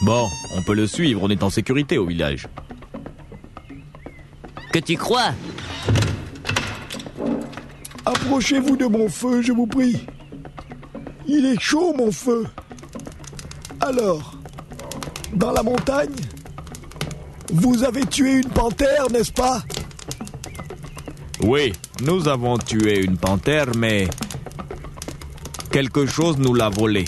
Bon, 0.01 0.28
on 0.58 0.62
peut 0.62 0.75
le 0.75 0.88
suivre, 0.88 1.21
on 1.23 1.30
est 1.30 1.41
en 1.41 1.49
sécurité 1.49 1.97
au 1.97 2.06
village. 2.06 2.47
Que 4.73 4.80
tu 4.80 4.97
crois? 4.97 5.32
Approchez-vous 8.05 8.77
de 8.77 8.85
mon 8.85 9.09
feu, 9.09 9.41
je 9.41 9.51
vous 9.51 9.67
prie. 9.67 10.05
Il 11.27 11.45
est 11.45 11.59
chaud, 11.59 11.93
mon 11.97 12.11
feu. 12.11 12.45
Alors, 13.81 14.37
dans 15.33 15.51
la 15.51 15.63
montagne, 15.63 16.15
vous 17.51 17.83
avez 17.83 18.05
tué 18.05 18.33
une 18.35 18.49
panthère, 18.49 19.09
n'est-ce 19.11 19.31
pas? 19.31 19.63
Oui, 21.41 21.73
nous 22.03 22.27
avons 22.27 22.57
tué 22.57 23.03
une 23.03 23.17
panthère, 23.17 23.67
mais 23.77 24.07
quelque 25.71 26.05
chose 26.05 26.37
nous 26.37 26.53
l'a 26.53 26.69
volé. 26.69 27.05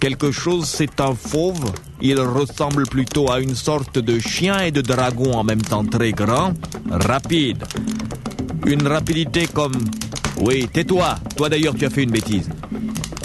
Quelque 0.00 0.30
chose, 0.30 0.66
c'est 0.66 1.00
un 1.00 1.14
fauve. 1.14 1.72
Il 2.00 2.20
ressemble 2.20 2.86
plutôt 2.86 3.30
à 3.30 3.40
une 3.40 3.56
sorte 3.56 3.98
de 3.98 4.18
chien 4.18 4.60
et 4.60 4.70
de 4.70 4.80
dragon 4.80 5.32
en 5.32 5.44
même 5.44 5.62
temps 5.62 5.84
très 5.84 6.12
grand, 6.12 6.54
rapide. 6.90 7.64
Une 8.68 8.86
rapidité 8.86 9.46
comme... 9.46 9.72
Oui, 10.42 10.68
tais-toi. 10.70 11.14
Toi 11.36 11.48
d'ailleurs, 11.48 11.74
tu 11.74 11.86
as 11.86 11.90
fait 11.90 12.02
une 12.02 12.10
bêtise. 12.10 12.50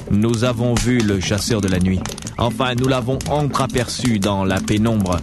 Nous 0.09 0.45
avons 0.45 0.73
vu 0.73 0.99
le 0.99 1.19
chasseur 1.19 1.59
de 1.59 1.67
la 1.67 1.79
nuit. 1.79 1.99
Enfin, 2.37 2.75
nous 2.75 2.87
l'avons 2.87 3.19
entreaperçu 3.29 4.19
dans 4.19 4.45
la 4.45 4.61
pénombre. 4.61 5.19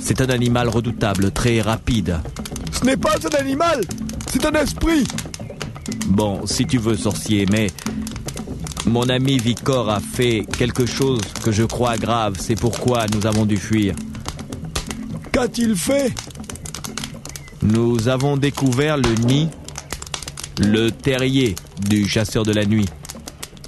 C'est 0.00 0.22
un 0.22 0.30
animal 0.30 0.70
redoutable, 0.70 1.30
très 1.30 1.60
rapide. 1.60 2.20
Ce 2.72 2.86
n'est 2.86 2.96
pas 2.96 3.16
un 3.22 3.38
animal, 3.38 3.82
c'est 4.32 4.46
un 4.46 4.52
esprit. 4.52 5.04
Bon, 6.06 6.46
si 6.46 6.64
tu 6.64 6.78
veux, 6.78 6.96
sorcier, 6.96 7.44
mais 7.52 7.66
mon 8.86 9.10
ami 9.10 9.36
Vicor 9.36 9.90
a 9.90 10.00
fait 10.00 10.46
quelque 10.56 10.86
chose 10.86 11.20
que 11.44 11.52
je 11.52 11.64
crois 11.64 11.98
grave. 11.98 12.36
C'est 12.40 12.58
pourquoi 12.58 13.04
nous 13.14 13.26
avons 13.26 13.44
dû 13.44 13.58
fuir. 13.58 13.94
Qu'a-t-il 15.32 15.76
fait? 15.76 16.14
Nous 17.62 18.08
avons 18.08 18.36
découvert 18.36 18.96
le 18.96 19.14
nid, 19.26 19.48
le 20.58 20.90
terrier 20.90 21.54
du 21.88 22.08
chasseur 22.08 22.44
de 22.44 22.52
la 22.52 22.64
nuit. 22.64 22.88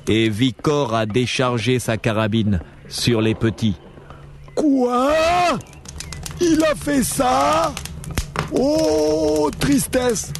Et 0.08 0.28
Vicor 0.28 0.94
a 0.94 1.06
déchargé 1.06 1.78
sa 1.78 1.96
carabine 1.96 2.60
sur 2.88 3.20
les 3.20 3.34
petits. 3.34 3.76
Quoi? 4.54 5.12
Il 6.40 6.64
a 6.64 6.74
fait 6.74 7.04
ça? 7.04 7.72
Oh, 8.52 9.50
tristesse. 9.58 10.32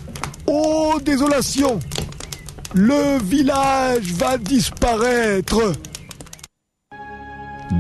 Oh, 0.47 0.99
désolation. 1.05 1.79
Le 2.75 3.23
village 3.23 4.13
va 4.15 4.39
disparaître. 4.39 5.73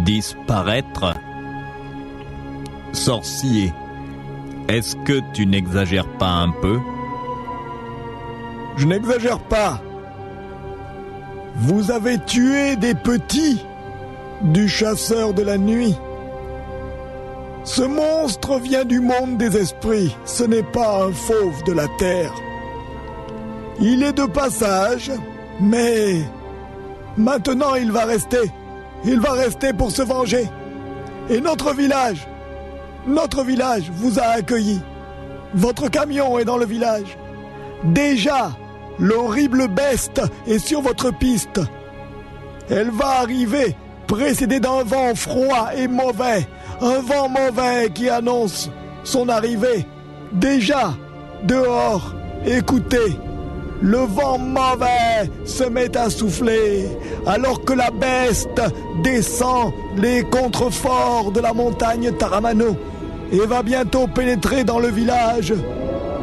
Disparaître. 0.05 1.15
Sorcier, 2.93 3.73
est-ce 4.73 4.97
que 4.97 5.21
tu 5.35 5.47
n'exagères 5.47 6.09
pas 6.19 6.31
un 6.31 6.51
peu? 6.51 6.79
Je 8.77 8.87
n'exagère 8.87 9.39
pas. 9.39 9.81
Vous 11.57 11.91
avez 11.91 12.19
tué 12.19 12.77
des 12.77 12.95
petits 12.95 13.63
du 14.41 14.69
chasseur 14.69 15.35
de 15.35 15.43
la 15.43 15.59
nuit. 15.59 15.95
Ce 17.65 17.83
monstre 17.83 18.59
vient 18.59 18.85
du 18.85 19.01
monde 19.01 19.37
des 19.37 19.57
esprits, 19.57 20.17
ce 20.25 20.43
n'est 20.43 20.65
pas 20.65 21.05
un 21.05 21.13
fauve 21.13 21.63
de 21.65 21.73
la 21.73 21.87
terre. 21.99 22.33
Il 23.79 24.03
est 24.03 24.15
de 24.15 24.25
passage, 24.25 25.13
mais 25.61 26.23
maintenant 27.17 27.75
il 27.75 27.93
va 27.93 28.05
rester. 28.05 28.51
Il 29.05 29.21
va 29.21 29.33
rester 29.33 29.73
pour 29.73 29.91
se 29.91 30.03
venger. 30.03 30.49
Et 31.31 31.41
notre 31.41 31.75
village, 31.75 32.27
notre 33.07 33.45
village 33.45 33.91
vous 33.95 34.19
a 34.19 34.25
accueilli. 34.25 34.81
Votre 35.55 35.89
camion 35.89 36.39
est 36.39 36.45
dans 36.45 36.57
le 36.57 36.67
village. 36.67 37.17
Déjà, 37.85 38.53
l'horrible 38.99 39.69
bête 39.69 40.21
est 40.47 40.59
sur 40.59 40.81
votre 40.81 41.11
piste. 41.11 41.61
Elle 42.71 42.91
va 42.91 43.21
arriver 43.21 43.77
précédée 44.07 44.61
d'un 44.61 44.83
vent 44.85 45.15
froid 45.15 45.71
et 45.77 45.89
mauvais. 45.89 46.47
Un 46.81 47.01
vent 47.01 47.29
mauvais 47.29 47.91
qui 47.95 48.09
annonce 48.09 48.71
son 49.05 49.29
arrivée. 49.29 49.87
Déjà, 50.33 50.95
dehors, 51.45 52.15
écoutez. 52.47 53.19
Le 53.83 53.99
vent 53.99 54.39
mauvais 54.39 55.29
se 55.45 55.65
met 55.65 55.97
à 55.97 56.09
souffler 56.09 56.87
alors 57.27 57.65
que 57.65 57.73
la 57.73 57.91
bête 57.91 58.61
descend 59.03 59.73
les 59.97 60.23
contreforts 60.23 61.33
de 61.33 61.41
la 61.41 61.53
montagne 61.53 62.13
Taramano 62.13 62.77
et 63.33 63.39
va 63.39 63.65
bientôt 63.65 64.07
pénétrer 64.07 64.63
dans 64.63 64.79
le 64.79 64.87
village. 64.87 65.53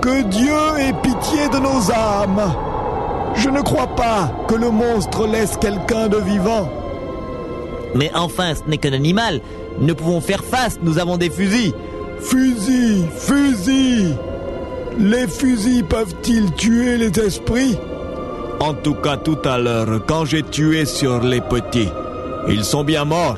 Que 0.01 0.23
Dieu 0.23 0.55
ait 0.79 0.93
pitié 1.03 1.49
de 1.49 1.59
nos 1.59 1.91
âmes. 1.91 2.55
Je 3.35 3.49
ne 3.49 3.61
crois 3.61 3.87
pas 3.87 4.31
que 4.47 4.55
le 4.55 4.69
monstre 4.69 5.27
laisse 5.27 5.57
quelqu'un 5.57 6.07
de 6.07 6.17
vivant. 6.17 6.69
Mais 7.93 8.09
enfin, 8.15 8.53
ce 8.55 8.69
n'est 8.69 8.77
qu'un 8.77 8.93
animal. 8.93 9.41
Nous 9.81 9.95
pouvons 9.95 10.21
faire 10.21 10.45
face, 10.45 10.79
nous 10.81 10.97
avons 10.97 11.17
des 11.17 11.29
fusils. 11.29 11.73
Fusils, 12.21 13.05
fusils 13.17 14.15
Les 14.99 15.27
fusils 15.27 15.85
peuvent-ils 15.85 16.51
tuer 16.55 16.97
les 16.97 17.17
esprits? 17.19 17.77
En 18.59 18.73
tout 18.73 18.95
cas, 18.95 19.15
tout 19.15 19.37
à 19.45 19.57
l'heure, 19.57 20.01
quand 20.05 20.25
j'ai 20.25 20.43
tué 20.43 20.83
sur 20.83 21.23
les 21.23 21.39
petits, 21.39 21.87
ils 22.49 22.65
sont 22.65 22.83
bien 22.83 23.05
morts. 23.05 23.37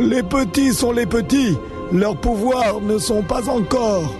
Les 0.00 0.24
petits 0.24 0.74
sont 0.74 0.90
les 0.90 1.06
petits. 1.06 1.56
Leurs 1.92 2.16
pouvoirs 2.16 2.80
ne 2.80 2.98
sont 2.98 3.22
pas 3.22 3.48
encore 3.48 4.12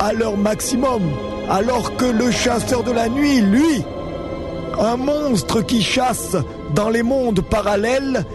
à 0.00 0.12
leur 0.12 0.36
maximum. 0.36 1.02
Alors 1.48 1.96
que 1.96 2.06
le 2.06 2.32
chasseur 2.32 2.82
de 2.82 2.90
la 2.90 3.08
nuit, 3.08 3.40
lui, 3.40 3.84
un 4.80 4.96
monstre 4.96 5.62
qui 5.62 5.80
chasse 5.80 6.36
dans 6.74 6.90
les 6.90 7.04
mondes 7.04 7.40
parallèles 7.40 8.26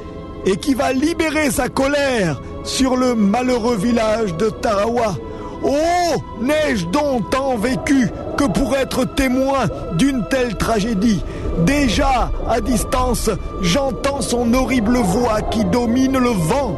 et 0.46 0.56
qui 0.56 0.74
va 0.74 0.94
libérer 0.94 1.52
sa 1.52 1.68
colère 1.68 2.42
sur 2.64 2.96
le 2.96 3.16
malheureux 3.16 3.76
village 3.76 4.34
de 4.38 4.50
Tarawa. 4.50 5.18
Oh, 5.64 6.16
n'ai-je 6.42 6.86
donc 6.88 7.30
tant 7.32 7.58
vécu 7.58 8.10
que 8.38 8.46
pour 8.46 8.76
être 8.76 9.06
témoin 9.06 9.66
d'une 9.98 10.24
telle 10.30 10.56
tragédie? 10.56 11.24
Déjà, 11.66 12.32
à 12.48 12.62
distance, 12.62 13.30
j'entends 13.62 14.22
son 14.22 14.54
horrible 14.54 14.98
voix 14.98 15.42
qui 15.42 15.66
domine 15.66 16.18
le 16.18 16.30
vent. 16.30 16.76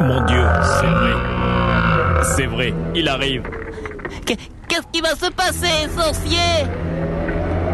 Mon 0.00 0.24
Dieu, 0.24 0.44
c'est 0.62 0.86
vrai. 0.86 1.12
C'est 2.36 2.46
vrai, 2.46 2.74
il 2.94 3.08
arrive. 3.08 3.42
Qu'est-ce 4.80 4.92
qui 4.92 5.00
va 5.02 5.14
se 5.14 5.30
passer, 5.32 5.88
sorcier 5.94 6.38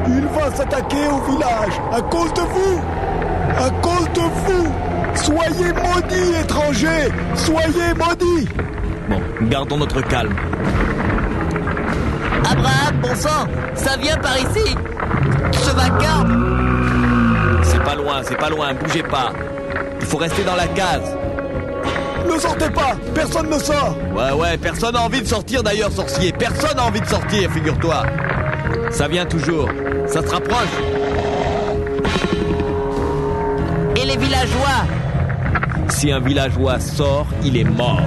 Il 0.09 0.27
va 0.27 0.51
s'attaquer 0.53 1.07
au 1.07 1.31
village 1.31 1.81
à 1.93 2.01
cause 2.01 2.33
de 2.33 2.41
vous 2.41 2.81
À 3.57 3.71
cause 3.81 4.13
de 4.13 4.21
vous 4.21 4.73
Soyez 5.15 5.73
maudits, 5.73 6.41
étrangers 6.43 7.09
Soyez 7.37 7.95
maudits 7.95 8.49
Bon, 9.09 9.21
gardons 9.43 9.77
notre 9.77 10.01
calme. 10.01 10.35
Abraham, 12.51 13.01
bon 13.01 13.15
sang, 13.15 13.47
ça 13.75 13.97
vient 13.99 14.17
par 14.17 14.37
ici. 14.39 14.75
Ce 15.53 15.71
vacarme. 15.77 17.61
C'est 17.63 17.83
pas 17.85 17.95
loin, 17.95 18.23
c'est 18.25 18.39
pas 18.39 18.51
loin, 18.51 18.75
bougez 18.75 19.05
pas. 19.05 19.33
Il 20.01 20.07
faut 20.07 20.17
rester 20.17 20.43
dans 20.43 20.57
la 20.57 20.67
case. 20.69 21.17
Ne 22.37 22.41
sortez 22.43 22.69
pas 22.69 22.95
Personne 23.15 23.49
ne 23.49 23.59
sort 23.59 23.97
Ouais, 24.15 24.31
ouais, 24.33 24.59
personne 24.59 24.93
n'a 24.93 25.01
envie 25.01 25.23
de 25.23 25.27
sortir 25.27 25.63
d'ailleurs, 25.63 25.91
sorcier. 25.91 26.33
Personne 26.33 26.77
n'a 26.77 26.85
envie 26.85 27.01
de 27.01 27.07
sortir, 27.07 27.51
figure-toi. 27.51 28.05
Ça 28.91 29.09
vient 29.09 29.25
toujours. 29.25 29.71
Ça 30.07 30.21
se 30.21 30.29
rapproche. 30.29 30.69
Et 33.97 34.05
les 34.05 34.19
villageois? 34.19 34.85
Si 35.89 36.13
un 36.13 36.21
villageois 36.21 36.79
sort, 36.79 37.27
il 37.43 37.57
est 37.57 37.65
mort. 37.65 38.03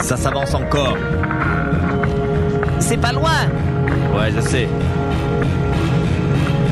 Ça 0.00 0.16
s'avance 0.16 0.54
encore. 0.54 0.96
C'est 2.80 3.00
pas 3.00 3.12
loin. 3.12 3.46
Ouais, 4.16 4.32
je 4.34 4.40
sais. 4.40 4.68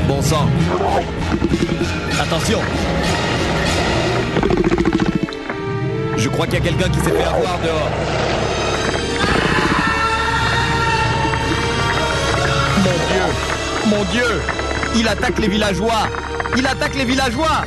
Bon 0.09 0.21
sang. 0.21 0.45
Attention. 2.21 2.59
Je 6.17 6.29
crois 6.29 6.45
qu'il 6.45 6.55
y 6.55 6.57
a 6.57 6.65
quelqu'un 6.65 6.89
qui 6.89 6.99
s'est 6.99 7.11
fait 7.11 7.23
avoir 7.23 7.59
dehors. 7.59 7.89
Mon 12.77 12.97
Dieu 13.07 13.23
Mon 13.87 14.03
Dieu 14.11 14.41
Il 14.95 15.07
attaque 15.07 15.39
les 15.39 15.47
villageois 15.47 16.07
Il 16.57 16.65
attaque 16.65 16.95
les 16.95 17.05
villageois 17.05 17.65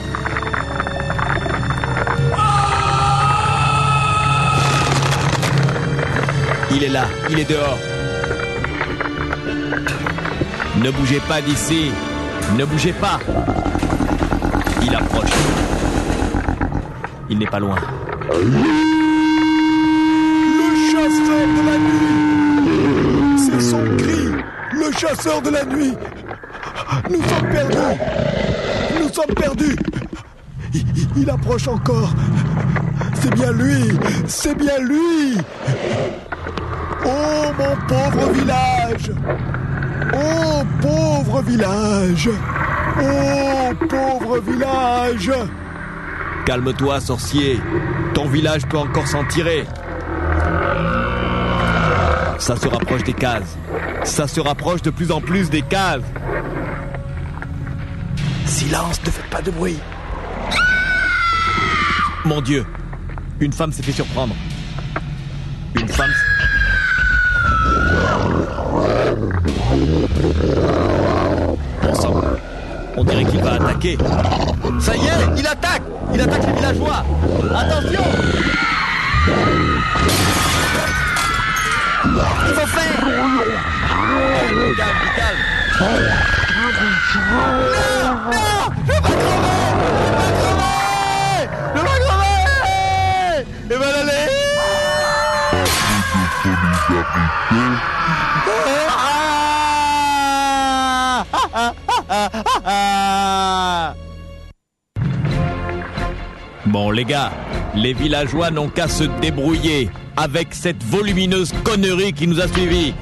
Il 6.74 6.84
est 6.84 6.88
là, 6.88 7.04
il 7.28 7.38
est 7.38 7.48
dehors. 7.48 7.78
Ne 10.82 10.90
bougez 10.90 11.20
pas 11.28 11.40
d'ici. 11.40 11.92
Ne 12.56 12.64
bougez 12.64 12.92
pas. 12.92 13.20
Il 14.82 14.94
approche. 14.94 15.30
Il 17.32 17.38
n'est 17.38 17.46
pas 17.46 17.60
loin. 17.60 17.76
Le 18.30 18.46
chasseur 20.92 21.46
de 21.56 21.62
la 21.66 21.78
nuit. 21.78 23.38
C'est 23.38 23.62
son 23.62 23.82
cri. 23.96 24.28
Le 24.74 24.92
chasseur 24.92 25.40
de 25.40 25.48
la 25.48 25.64
nuit. 25.64 25.94
Nous 27.08 27.22
sommes 27.22 27.48
perdus. 27.48 27.98
Nous 29.00 29.08
sommes 29.08 29.34
perdus. 29.34 29.76
Il, 31.16 31.30
approche 31.30 31.68
encore. 31.68 32.12
C'est 33.14 33.32
bien 33.34 33.52
lui. 33.52 33.98
C'est 34.26 34.54
bien 34.54 34.78
lui. 34.80 35.38
Oh 37.06 37.46
mon 37.58 37.76
pauvre 37.88 38.30
village. 38.32 39.10
Oh 40.12 40.62
pauvre 40.82 41.40
village. 41.40 42.28
Oh 43.00 43.72
pauvre 43.88 44.38
village 44.40 45.32
Calme-toi, 46.44 47.00
sorcier. 47.00 47.60
Ton 48.14 48.28
village 48.28 48.66
peut 48.66 48.78
encore 48.78 49.06
s'en 49.06 49.24
tirer. 49.24 49.64
Ça 52.38 52.56
se 52.56 52.66
rapproche 52.66 53.04
des 53.04 53.12
cases. 53.12 53.56
Ça 54.02 54.26
se 54.26 54.40
rapproche 54.40 54.82
de 54.82 54.90
plus 54.90 55.12
en 55.12 55.20
plus 55.20 55.48
des 55.48 55.62
cases. 55.62 56.02
Silence, 58.44 59.00
ne 59.04 59.10
faites 59.10 59.30
pas 59.30 59.40
de 59.40 59.50
bruit 59.52 59.78
Mon 62.24 62.40
Dieu, 62.40 62.66
une 63.38 63.52
femme 63.52 63.72
s'est 63.72 63.82
fait 63.82 63.92
surprendre. 63.92 64.34
Une 65.76 65.88
femme. 65.88 66.10
Sang, 71.94 72.20
on 72.96 73.04
dirait 73.04 73.24
qu'il 73.24 73.40
va 73.40 73.52
attaquer. 73.52 73.96
Ça 74.80 74.96
y 74.96 75.06
est, 75.06 75.38
il 75.38 75.46
attaque 75.46 75.82
Il 76.14 76.20
attaque 76.20 76.46
les 76.46 76.52
villageois. 76.52 77.04
Attention. 77.54 78.02
Il 82.06 82.54
faut 82.54 82.66
faire. 82.66 83.04
Calme, 84.16 84.74
calme, 84.76 85.06
calme 85.16 85.38
Je 86.48 86.54
vais 88.92 89.00
crever 89.00 89.38
Je 91.74 91.80
vais 91.80 91.98
crever 92.00 93.46
Je 93.70 93.74
vais 93.74 93.84
aller 93.84 94.02
Bon 106.72 106.90
les 106.90 107.04
gars, 107.04 107.30
les 107.74 107.92
villageois 107.92 108.50
n'ont 108.50 108.68
qu'à 108.68 108.88
se 108.88 109.04
débrouiller 109.04 109.90
avec 110.16 110.54
cette 110.54 110.82
volumineuse 110.82 111.52
connerie 111.64 112.14
qui 112.14 112.26
nous 112.26 112.40
a 112.40 112.48
suivis. 112.48 112.94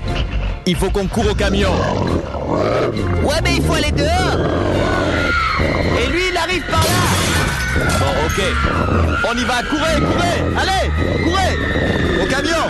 Il 0.66 0.74
faut 0.74 0.90
qu'on 0.90 1.06
court 1.06 1.30
au 1.30 1.35
camion. 1.37 1.70
Ouais, 3.22 3.37
mais 3.44 3.54
il 3.59 3.62
faut 3.62 3.74
aller 3.74 3.92
dehors. 3.92 4.44
Et 6.02 6.11
lui, 6.11 6.22
il 6.33 6.37
arrive 6.37 6.64
par 6.64 6.80
là. 6.80 7.87
Bon, 8.00 8.06
ok. 8.26 8.42
On 9.30 9.38
y 9.38 9.44
va, 9.44 9.62
courez, 9.62 10.00
courez. 10.00 10.42
Allez, 10.59 10.90
courez. 11.22 12.24
Au 12.24 12.26
camion. 12.26 12.66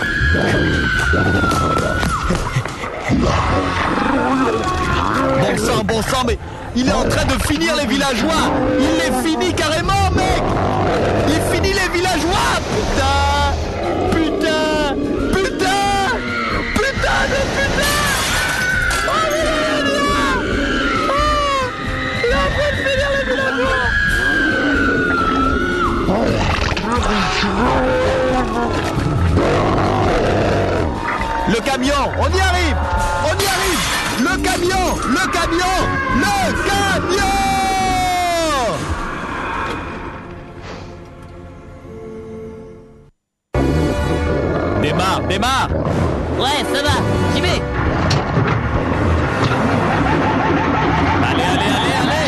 Bon 5.39 5.57
sang, 5.57 5.83
bon 5.83 6.01
sang, 6.03 6.23
mais 6.27 6.37
il 6.75 6.87
est 6.87 6.93
en 6.93 7.09
train 7.09 7.25
de 7.25 7.41
finir 7.43 7.75
les 7.75 7.87
villageois. 7.87 8.51
Il 8.79 8.97
les 8.97 9.29
finit 9.29 9.53
carrément, 9.53 10.00
mec. 10.15 10.43
Il 11.27 11.41
finit 11.53 11.73
les 11.73 11.89
villageois. 11.93 12.53
Putain, 12.71 13.53
putain, 14.11 14.95
putain, 15.33 16.17
putain 16.75 17.21
de 17.31 17.41
putain. 17.57 17.97
Oh, 19.07 19.25
est 19.33 19.43
là. 19.43 19.55
Oh, 21.09 21.67
il 22.23 22.29
est 22.29 22.35
en 22.35 22.49
train 22.55 22.71
de 22.71 22.79
finir 22.89 23.07
les 23.17 23.25
villageois. 23.31 23.81
Le 31.49 31.59
camion, 31.61 31.93
on 32.17 32.29
y 32.29 32.39
arrive 32.39 32.77
On 33.25 33.35
y 33.37 33.45
arrive 33.47 33.83
Le 34.19 34.37
camion 34.41 34.85
Le 35.09 35.31
camion 35.31 35.77
Le 36.15 36.35
camion 36.69 37.50
Démarre, 45.31 45.69
Ouais, 46.37 46.61
ça 46.73 46.83
va. 46.83 46.89
J'y 47.33 47.39
vais. 47.39 47.61
Allez, 51.25 51.43
allez, 51.43 51.71
allez, 51.77 51.95
allez. 52.01 52.27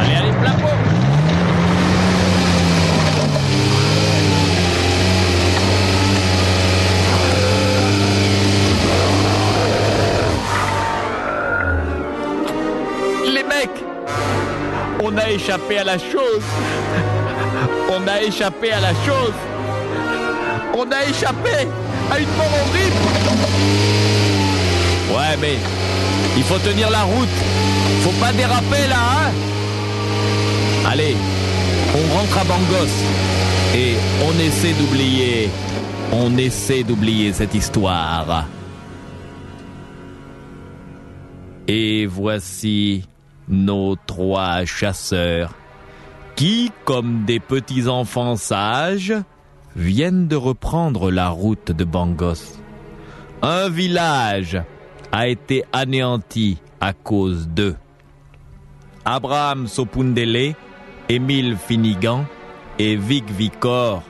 Allez, 0.00 0.14
allez, 0.16 0.32
plein 0.32 0.56
Les 13.26 13.42
mecs 13.44 13.84
On 15.02 15.18
a 15.18 15.28
échappé 15.28 15.76
à 15.76 15.84
la 15.84 15.98
chose. 15.98 16.46
On 17.90 18.08
a 18.08 18.22
échappé 18.22 18.72
à 18.72 18.80
la 18.80 18.94
chose 19.04 19.34
On 20.82 20.90
a 20.92 21.04
échappé 21.04 21.68
à 22.10 22.18
une 22.18 22.28
mort 22.38 22.48
horrible 22.62 22.96
Ouais, 25.14 25.36
mais 25.38 25.58
il 26.38 26.42
faut 26.42 26.58
tenir 26.58 26.88
la 26.88 27.02
route. 27.02 27.28
Faut 28.00 28.18
pas 28.18 28.32
déraper 28.32 28.86
là, 28.88 28.96
hein 28.96 29.30
Allez, 30.86 31.16
on 31.94 32.16
rentre 32.16 32.38
à 32.38 32.44
Bangos 32.44 32.94
et 33.74 33.96
on 34.24 34.40
essaie 34.40 34.72
d'oublier, 34.72 35.50
on 36.12 36.38
essaie 36.38 36.82
d'oublier 36.82 37.34
cette 37.34 37.54
histoire. 37.54 38.46
Et 41.68 42.06
voici 42.06 43.04
nos 43.48 43.96
trois 44.06 44.64
chasseurs 44.64 45.52
qui, 46.36 46.72
comme 46.86 47.26
des 47.26 47.38
petits 47.38 47.86
enfants 47.86 48.36
sages, 48.36 49.12
viennent 49.76 50.28
de 50.28 50.36
reprendre 50.36 51.10
la 51.10 51.28
route 51.28 51.72
de 51.72 51.84
Bangos. 51.84 52.58
Un 53.42 53.68
village 53.68 54.60
a 55.12 55.28
été 55.28 55.64
anéanti 55.72 56.58
à 56.80 56.92
cause 56.92 57.48
d'eux. 57.48 57.76
Abraham 59.04 59.66
Sopundele, 59.66 60.54
Émile 61.08 61.56
Finigan 61.56 62.24
et 62.78 62.96
Vic 62.96 63.30
Vicor 63.30 64.02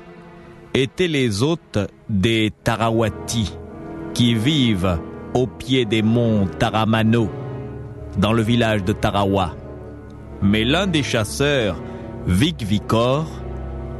étaient 0.75 1.09
les 1.09 1.43
hôtes 1.43 1.79
des 2.09 2.53
Tarawati 2.65 3.55
qui 4.15 4.35
vivent 4.35 4.99
au 5.35 5.47
pied 5.47 5.85
des 5.85 6.03
monts 6.03 6.47
Taramano 6.59 7.31
dans 8.19 8.33
le 8.33 8.43
village 8.43 8.85
de 8.85 8.93
Tarawa. 8.93 9.55
Mais 10.43 10.65
l'un 10.65 10.87
des 10.87 11.03
chasseurs, 11.03 11.77
Vic 12.27 12.63
Vicor, 12.63 13.27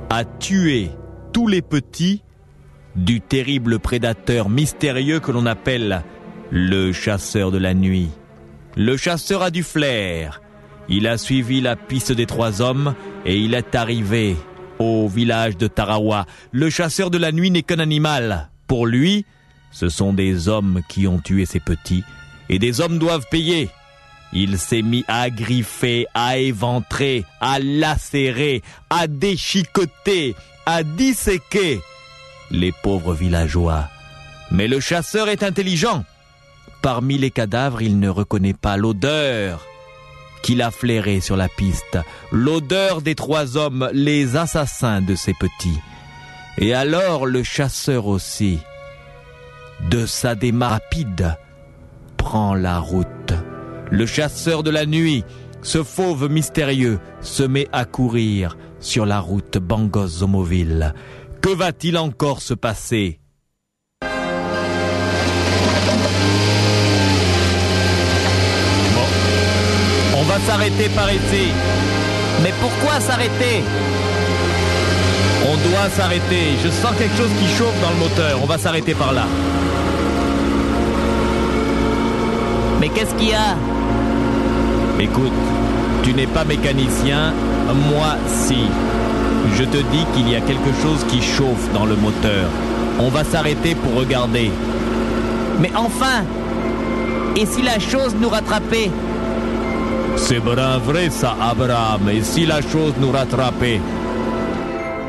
a 0.09 0.25
tué 0.25 0.91
tous 1.33 1.47
les 1.47 1.63
petits 1.63 2.23
du 2.97 3.21
terrible 3.21 3.79
prédateur 3.79 4.49
mystérieux 4.49 5.21
que 5.21 5.31
l'on 5.31 5.47
appelle 5.47 6.03
le 6.51 6.93
chasseur 6.93 7.51
de 7.51 7.59
la 7.59 7.75
nuit. 7.75 8.09
Le 8.77 8.97
chasseur 8.97 9.43
a 9.43 9.51
du 9.51 9.63
flair. 9.63 10.43
Il 10.89 11.07
a 11.07 11.19
suivi 11.19 11.61
la 11.61 11.77
piste 11.77 12.13
des 12.13 12.27
trois 12.27 12.61
hommes 12.61 12.95
et 13.25 13.39
il 13.39 13.55
est 13.55 13.75
arrivé 13.75 14.37
au 14.79 15.09
village 15.09 15.57
de 15.57 15.69
Tarawa. 15.69 16.27
Le 16.53 16.71
chasseur 16.71 17.11
de 17.11 17.19
la 17.19 17.33
nuit 17.33 17.51
n'est 17.51 17.63
qu'un 17.63 17.79
animal. 17.79 18.51
Pour 18.67 18.87
lui, 18.87 19.25
ce 19.71 19.89
sont 19.89 20.13
des 20.13 20.49
hommes 20.49 20.81
qui 20.89 21.07
ont 21.07 21.19
tué 21.19 21.47
ses 21.47 21.61
petits 21.61 22.05
et 22.49 22.59
des 22.59 22.81
hommes 22.81 22.99
doivent 22.99 23.27
payer. 23.31 23.71
Il 24.33 24.59
s'est 24.59 24.83
mis 24.83 25.05
à 25.09 25.29
griffer, 25.31 26.07
à 26.15 26.39
éventrer, 26.39 27.25
à 27.41 27.59
lacérer, 27.59 28.63
à 28.89 29.07
déchiqueter, 29.07 30.37
à 30.67 30.83
disséquer 30.83 31.81
les 32.51 32.73
pauvres 32.73 33.15
villageois. 33.15 33.89
Mais 34.51 34.69
le 34.69 34.81
chasseur 34.81 35.29
est 35.29 35.43
intelligent. 35.43 36.05
Parmi 36.83 37.19
les 37.19 37.31
cadavres, 37.31 37.83
il 37.83 37.99
ne 37.99 38.09
reconnaît 38.09 38.55
pas 38.55 38.77
l'odeur 38.77 39.67
qu'il 40.43 40.63
a 40.63 40.71
flairée 40.71 41.21
sur 41.21 41.37
la 41.37 41.49
piste, 41.49 41.99
l'odeur 42.33 43.03
des 43.03 43.15
trois 43.15 43.57
hommes, 43.57 43.91
les 43.93 44.37
assassins 44.37 45.03
de 45.03 45.15
ses 45.15 45.35
petits. 45.35 45.81
Et 46.57 46.73
alors 46.75 47.27
le 47.27 47.43
chasseur 47.43 48.07
aussi, 48.07 48.59
de 49.91 50.07
sa 50.07 50.35
démarche 50.35 50.73
rapide, 50.73 51.37
prend 52.17 52.55
la 52.55 52.79
route. 52.79 53.35
Le 53.91 54.07
chasseur 54.07 54.63
de 54.63 54.71
la 54.71 54.87
nuit, 54.87 55.25
ce 55.63 55.83
fauve 55.83 56.31
mystérieux, 56.31 57.01
se 57.21 57.43
met 57.43 57.67
à 57.73 57.85
courir 57.85 58.57
sur 58.79 59.05
la 59.05 59.19
route 59.19 59.59
Bangos-Zomoville. 59.59 60.95
Que 61.41 61.51
va-t-il 61.51 61.99
encore 61.99 62.41
se 62.41 62.55
passer? 62.55 63.19
On 64.03 64.07
va 70.23 70.39
s'arrêter 70.47 70.89
par 70.95 71.13
ici. 71.13 71.49
Mais 72.45 72.53
pourquoi 72.61 73.01
s'arrêter? 73.01 73.65
On 75.47 75.57
doit 75.69 75.91
s'arrêter. 75.91 76.55
Je 76.63 76.71
sens 76.71 76.95
quelque 76.97 77.17
chose 77.17 77.33
qui 77.41 77.49
chauffe 77.57 77.81
dans 77.83 77.91
le 77.91 77.97
moteur. 77.97 78.39
On 78.41 78.47
va 78.47 78.57
s'arrêter 78.57 78.95
par 78.95 79.13
là. 79.13 79.27
Mais 82.81 82.89
qu'est-ce 82.89 83.17
qu'il 83.17 83.31
y 83.31 83.35
a? 83.35 83.57
Écoute, 85.01 85.33
tu 86.03 86.13
n'es 86.13 86.27
pas 86.27 86.45
mécanicien, 86.45 87.33
moi 87.89 88.17
si. 88.27 88.59
Je 89.55 89.65
te 89.65 89.79
dis 89.79 90.05
qu'il 90.15 90.29
y 90.29 90.37
a 90.37 90.43
quelque 90.43 90.73
chose 90.83 91.03
qui 91.09 91.23
chauffe 91.23 91.73
dans 91.73 91.87
le 91.87 91.97
moteur. 91.97 92.45
On 92.99 93.09
va 93.09 93.25
s'arrêter 93.25 93.75
pour 93.75 93.95
regarder. 93.95 94.51
Mais 95.59 95.71
enfin 95.75 96.25
Et 97.35 97.47
si 97.47 97.63
la 97.63 97.79
chose 97.79 98.15
nous 98.21 98.29
rattrapait? 98.29 98.91
C'est 100.17 100.41
bien 100.41 100.77
vrai 100.79 101.09
ça, 101.09 101.35
Abraham. 101.41 102.11
Et 102.11 102.23
si 102.23 102.45
la 102.45 102.61
chose 102.61 102.93
nous 103.01 103.11
rattrapait? 103.11 103.81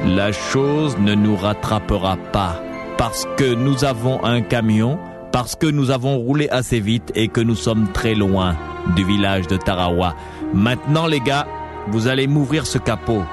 La 0.08 0.32
chose 0.32 0.98
ne 1.00 1.16
nous 1.16 1.36
rattrapera 1.36 2.16
pas. 2.32 2.62
Parce 2.98 3.28
que 3.36 3.54
nous 3.56 3.84
avons 3.84 4.24
un 4.24 4.42
camion, 4.42 4.98
parce 5.34 5.56
que 5.56 5.68
nous 5.68 5.92
avons 5.92 6.18
roulé 6.18 6.48
assez 6.50 6.80
vite 6.80 7.12
et 7.14 7.28
que 7.28 7.42
nous 7.42 7.56
sommes 7.56 7.89
très 7.92 8.16
loin 8.16 8.56
du 8.96 9.04
village 9.04 9.48
de 9.48 9.58
Tarawa. 9.58 10.16
Maintenant, 10.54 11.08
les 11.08 11.20
gars, 11.20 11.48
vous 11.88 12.08
allez 12.08 12.28
m'ouvrir 12.28 12.66
ce 12.66 12.78
capot. 12.78 13.24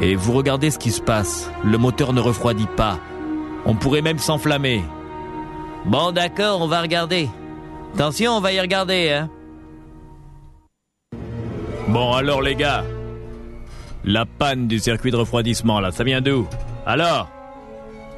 Et 0.00 0.14
vous 0.14 0.32
regardez 0.32 0.70
ce 0.70 0.78
qui 0.78 0.90
se 0.92 1.00
passe. 1.02 1.50
Le 1.64 1.76
moteur 1.78 2.12
ne 2.12 2.20
refroidit 2.20 2.68
pas. 2.76 2.98
On 3.66 3.74
pourrait 3.74 4.02
même 4.02 4.18
s'enflammer. 4.18 4.82
Bon, 5.84 6.12
d'accord, 6.12 6.60
on 6.62 6.66
va 6.68 6.80
regarder. 6.80 7.28
Attention, 7.94 8.32
on 8.32 8.40
va 8.40 8.52
y 8.52 8.60
regarder, 8.60 9.10
hein. 9.12 9.28
Bon 11.88 12.12
alors 12.12 12.40
les 12.40 12.54
gars, 12.54 12.84
la 14.04 14.24
panne 14.24 14.68
du 14.68 14.78
circuit 14.78 15.10
de 15.10 15.16
refroidissement 15.16 15.80
là, 15.80 15.90
ça 15.90 16.04
vient 16.04 16.20
d'où? 16.20 16.46
Alors 16.86 17.28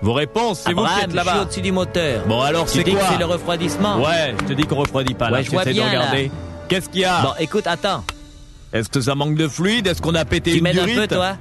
Vos 0.03 0.13
réponses, 0.13 0.61
c'est 0.67 0.73
vous 0.75 0.85
qui 0.85 0.91
êtes 0.99 1.05
je 1.05 1.09
suis 1.11 1.17
là-bas. 1.17 1.43
au-dessus 1.43 1.61
du 1.63 1.73
moteur. 1.73 2.25
Bon, 2.27 2.41
alors, 2.41 2.69
c'est 2.69 2.83
dis 2.83 2.91
quoi? 2.93 3.01
que 3.01 3.07
c'est 3.13 3.19
le 3.21 3.25
refroidissement 3.25 3.99
Ouais, 3.99 4.35
je 4.43 4.47
te 4.49 4.53
dis 4.53 4.65
qu'on 4.65 4.75
refroidit 4.77 5.15
pas 5.15 5.31
là. 5.31 5.39
Ouais, 5.39 5.45
je 5.45 5.51
vois 5.53 5.63
J'essaie 5.63 5.75
de 5.81 5.81
bien, 5.89 5.93
là. 6.01 6.07
Qu'est-ce 6.73 6.89
qu'il 6.89 7.03
y 7.03 7.05
a 7.05 7.21
Bon, 7.21 7.33
écoute, 7.39 7.67
attends. 7.67 8.03
Est-ce 8.73 8.89
que 8.89 9.03
ça 9.03 9.15
manque 9.15 9.35
de 9.35 9.47
fluide 9.47 9.87
Est-ce 9.87 10.01
qu'on 10.01 10.15
a 10.15 10.25
pété 10.25 10.53
Tu 10.53 10.57
une 10.59 10.65
m'aides 10.65 10.79
un 10.79 10.85
durite 10.87 11.01
peu, 11.01 11.07
toi 11.17 11.33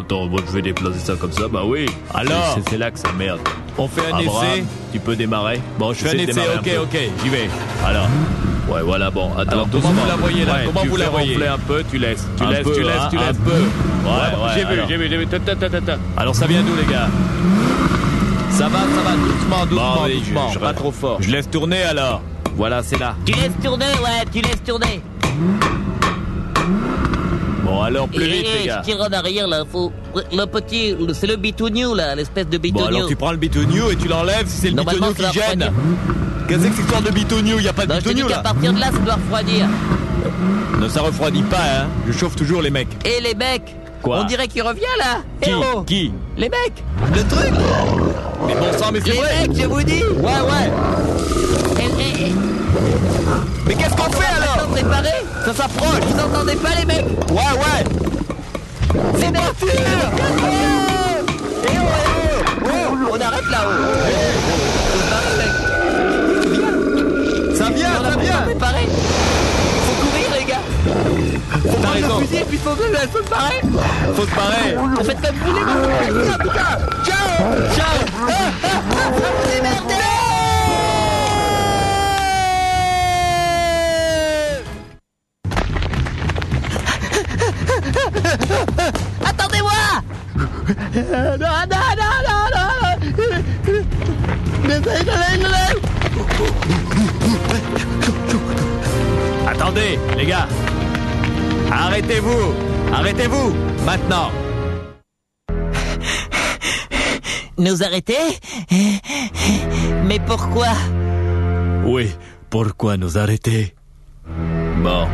Attends, 0.00 0.26
moi 0.26 0.40
je 0.44 0.52
vais 0.52 0.62
déplacer 0.62 0.98
ça 0.98 1.14
comme 1.14 1.30
ça, 1.30 1.46
bah 1.46 1.60
oui. 1.64 1.86
Alors 2.12 2.54
C'est 2.56 2.70
c'est 2.70 2.78
là 2.78 2.90
que 2.90 2.98
ça 2.98 3.12
merde. 3.16 3.38
On 3.78 3.86
fait 3.86 4.00
un 4.12 4.18
Abraham, 4.18 4.26
essai 4.54 4.64
Tu 4.92 4.98
peux 4.98 5.14
démarrer 5.14 5.60
Bon, 5.78 5.92
je 5.92 5.98
fais 6.00 6.08
un 6.10 6.12
de 6.14 6.18
essai, 6.18 6.32
démarrer 6.32 6.56
ok, 6.56 6.64
peu. 6.64 6.78
ok, 6.78 6.98
j'y 7.22 7.28
vais. 7.28 7.48
Alors. 7.86 8.08
Ouais, 8.68 8.82
voilà, 8.82 9.08
bon, 9.10 9.30
attends. 9.38 9.52
Alors, 9.52 9.68
comment 9.70 9.82
doucement. 9.88 10.02
vous 10.02 10.08
la 10.08 10.16
voyez 10.16 10.44
là 10.44 10.52
Ouais, 10.54 10.60
Comment 10.66 10.80
tu 10.82 10.88
vous 10.88 10.96
la 10.96 11.04
fais 11.04 11.10
voyez 11.12 11.32
ronfler 11.34 11.46
un 11.48 11.58
peu, 11.58 11.84
tu 11.88 11.98
laisses. 11.98 12.26
Tu 12.36 12.42
Un 12.42 12.50
laisses, 12.50 12.62
peu, 12.64 12.72
tu 12.74 12.82
laisses, 12.82 12.92
hein, 13.00 13.08
tu 13.10 13.18
un 13.18 13.26
laisses. 13.28 13.36
peu. 13.44 13.50
Ouais, 13.50 13.56
Ouais, 13.60 14.44
ouais, 14.44 14.50
j'ai 14.54 14.60
vu, 14.64 14.72
alors. 14.72 14.88
j'ai 14.88 14.96
vu, 14.96 15.08
j'ai 15.08 15.16
vu. 15.16 15.26
Ta, 15.28 15.38
ta, 15.38 15.54
ta, 15.54 15.70
ta, 15.70 15.80
ta. 15.80 15.96
Alors 16.16 16.34
ça 16.34 16.46
vient 16.48 16.62
d'où 16.62 16.74
les 16.76 16.92
gars? 16.92 17.08
Ça 18.50 18.68
va, 18.68 18.78
ça 18.80 19.02
va, 19.04 19.16
doucement, 19.16 19.66
doucement, 19.66 19.94
Bon, 19.94 20.00
oui, 20.06 20.12
je- 20.14 20.18
doucement, 20.30 20.50
je- 20.52 20.58
pas 20.58 20.72
trop 20.74 20.90
fort. 20.90 21.16
Je 21.22 21.30
laisse 21.30 21.48
tourner 21.48 21.82
alors. 21.82 22.20
Voilà, 22.60 22.82
c'est 22.82 22.98
là. 22.98 23.14
Tu 23.24 23.32
laisses 23.32 23.56
tourner, 23.64 23.86
ouais, 23.86 24.22
tu 24.30 24.42
laisses 24.42 24.62
tourner. 24.62 25.00
Bon, 27.64 27.80
alors 27.80 28.06
plus 28.06 28.26
vite 28.26 28.46
les 28.60 28.66
gars. 28.66 28.82
Je 28.84 28.90
tire 28.92 29.00
en 29.00 29.10
arrière, 29.10 29.48
là. 29.48 29.62
Faut... 29.64 29.90
Le 30.14 30.44
petit, 30.44 30.94
c'est 31.14 31.26
le 31.26 31.36
bitonio, 31.36 31.94
là, 31.94 32.14
l'espèce 32.14 32.48
de 32.50 32.58
Bon, 32.58 32.62
bitonio. 32.62 32.86
alors 32.86 33.06
tu 33.08 33.16
prends 33.16 33.30
le 33.30 33.38
bitonio 33.38 33.90
et 33.90 33.96
tu 33.96 34.08
l'enlèves 34.08 34.46
si 34.46 34.58
c'est 34.60 34.70
le 34.72 34.76
ça 34.76 35.32
qui 35.32 35.38
gêne. 35.38 35.70
Qu'est-ce 36.48 36.58
que 36.58 36.64
c'est 36.64 36.68
que 36.68 36.74
cette 36.76 36.84
histoire 36.84 37.00
de 37.00 37.58
Il 37.58 37.64
y 37.64 37.68
a 37.68 37.72
pas 37.72 37.86
de 37.86 37.94
Non, 37.94 38.28
qu'à 38.28 38.36
là. 38.36 38.38
partir 38.42 38.74
de 38.74 38.78
là, 38.78 38.86
ça 38.92 38.98
doit 38.98 39.14
refroidir. 39.14 39.66
Ne 40.78 40.88
ça 40.88 41.00
refroidit 41.00 41.42
pas, 41.44 41.56
hein. 41.56 41.86
Je 42.06 42.12
chauffe 42.12 42.36
toujours 42.36 42.60
les 42.60 42.70
mecs. 42.70 42.88
Et 43.06 43.22
les 43.22 43.34
mecs? 43.34 43.74
Quoi? 44.02 44.20
On 44.20 44.24
dirait 44.24 44.48
qu'il 44.48 44.62
revient, 44.62 44.82
là 44.98 45.22
Qui? 45.40 45.48
Héros 45.50 45.82
Qui? 45.84 46.12
Les 46.36 46.50
mecs 46.50 46.84
Le 47.14 47.22
truc 47.26 47.52
Mais 48.46 48.54
bon 48.54 48.78
sang, 48.78 48.90
mais 48.92 49.00
c'est 49.00 49.12
Les 49.12 49.48
mecs, 49.48 49.58
je 49.62 49.66
vous 49.66 49.82
dis 49.82 50.02
Ouais, 50.02 50.40
ouais. 50.40 50.70
Mais 53.66 53.74
qu'est-ce 53.74 53.94
qu'on 53.94 54.10
fait 54.10 54.32
alors 54.36 54.68
préparé 54.68 55.24
Ça 55.46 55.54
s'approche. 55.54 56.04
Vous 56.06 56.20
entendez 56.20 56.56
pas, 56.56 56.74
les 56.78 56.84
mecs 56.86 57.06
Ouais, 57.30 57.54
ouais. 57.56 57.84
C'est 59.18 59.32
parti. 59.32 59.66
Eh 59.66 59.76
oh, 61.72 61.86
oh, 62.64 62.66
oh, 62.66 63.12
On 63.12 63.20
arrête 63.20 63.48
là-haut 63.50 63.90
mec. 65.38 65.52
Ça 67.56 67.70
vient, 67.70 68.02
ça 68.02 68.16
vient. 68.18 68.42
préparé. 68.42 68.84
Faut 69.86 69.96
courir, 70.06 70.28
les 70.38 70.44
gars. 70.44 70.64
Faut 71.70 71.78
prendre 71.78 72.20
le 72.20 72.26
fusil 72.26 72.38
et 72.38 72.44
puis 72.44 72.58
faut, 72.58 72.70
faut 72.70 73.22
se 73.24 73.30
barrer. 73.30 73.60
Faut 74.14 74.22
se 74.22 74.34
barrer. 74.34 74.76
Faites 75.04 75.20
comme 75.20 75.36
vous 75.36 75.52
voulez, 75.52 75.64
cas 76.54 76.78
Ciao. 77.04 77.28
Ciao. 77.74 77.96
Ah, 78.28 78.32
ah, 78.64 78.68
ah, 78.68 79.10
Vous 79.12 79.50
démerdez 79.50 79.99
Attendez, 99.46 99.98
les 100.16 100.26
gars. 100.26 100.46
Arrêtez-vous. 101.70 102.54
Arrêtez-vous. 102.92 103.54
Maintenant. 103.84 104.30
Nous 107.58 107.82
arrêter? 107.82 108.38
Mais 110.06 110.20
pourquoi? 110.20 110.68
Oui, 111.84 112.10
pourquoi 112.48 112.96
nous 112.96 113.18
arrêter? 113.18 113.74
Bon. 114.82 115.06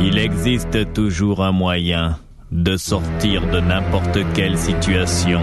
Il 0.00 0.16
existe 0.16 0.92
toujours 0.92 1.42
un 1.42 1.52
moyen 1.52 2.18
de 2.52 2.76
sortir 2.76 3.46
de 3.50 3.60
n'importe 3.60 4.20
quelle 4.32 4.56
situation. 4.56 5.40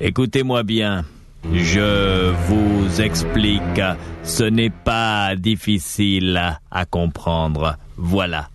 Écoutez-moi 0.00 0.62
bien. 0.62 1.04
Je 1.52 2.32
vous 2.46 3.00
explique. 3.00 3.80
Ce 4.22 4.44
n'est 4.44 4.70
pas 4.70 5.34
difficile 5.36 6.58
à 6.70 6.84
comprendre. 6.84 7.76
Voilà. 7.96 8.48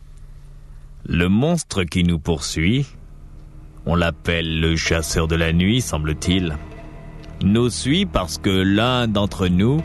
Le 1.08 1.28
monstre 1.30 1.84
qui 1.84 2.04
nous 2.04 2.20
poursuit, 2.20 2.86
on 3.86 3.96
l'appelle 3.96 4.60
le 4.60 4.76
chasseur 4.76 5.28
de 5.28 5.36
la 5.36 5.54
nuit, 5.54 5.82
semble-t-il, 5.82 6.58
nous 7.44 7.70
suit 7.70 8.06
parce 8.06 8.38
que 8.38 8.50
l'un 8.50 9.08
d'entre 9.08 9.48
nous 9.48 9.84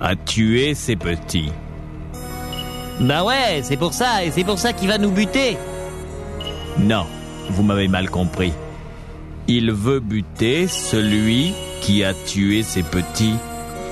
a 0.00 0.16
tué 0.16 0.74
ses 0.74 0.96
petits. 0.96 1.50
Bah 3.00 3.24
ouais, 3.24 3.60
c'est 3.62 3.76
pour 3.76 3.94
ça, 3.94 4.24
et 4.24 4.30
c'est 4.30 4.44
pour 4.44 4.58
ça 4.58 4.72
qu'il 4.72 4.88
va 4.88 4.98
nous 4.98 5.10
buter 5.10 5.56
Non, 6.78 7.06
vous 7.50 7.62
m'avez 7.62 7.88
mal 7.88 8.10
compris. 8.10 8.52
Il 9.48 9.72
veut 9.72 10.00
buter 10.00 10.68
celui 10.68 11.54
qui 11.84 12.02
a 12.02 12.14
tué 12.14 12.62
ses 12.62 12.82
petits. 12.82 13.36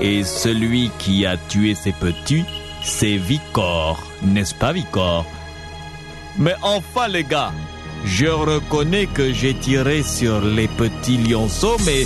Et 0.00 0.24
celui 0.24 0.90
qui 0.98 1.26
a 1.26 1.36
tué 1.36 1.74
ses 1.74 1.92
petits, 1.92 2.44
c'est 2.82 3.18
Vicor, 3.18 4.02
n'est-ce 4.22 4.54
pas 4.54 4.72
Vicor? 4.72 5.26
Mais 6.38 6.54
enfin 6.62 7.06
les 7.08 7.22
gars, 7.22 7.52
je 8.04 8.26
reconnais 8.26 9.06
que 9.06 9.32
j'ai 9.32 9.54
tiré 9.54 10.02
sur 10.02 10.40
les 10.40 10.66
petits 10.66 11.18
lionceaux, 11.18 11.76
mais 11.84 12.04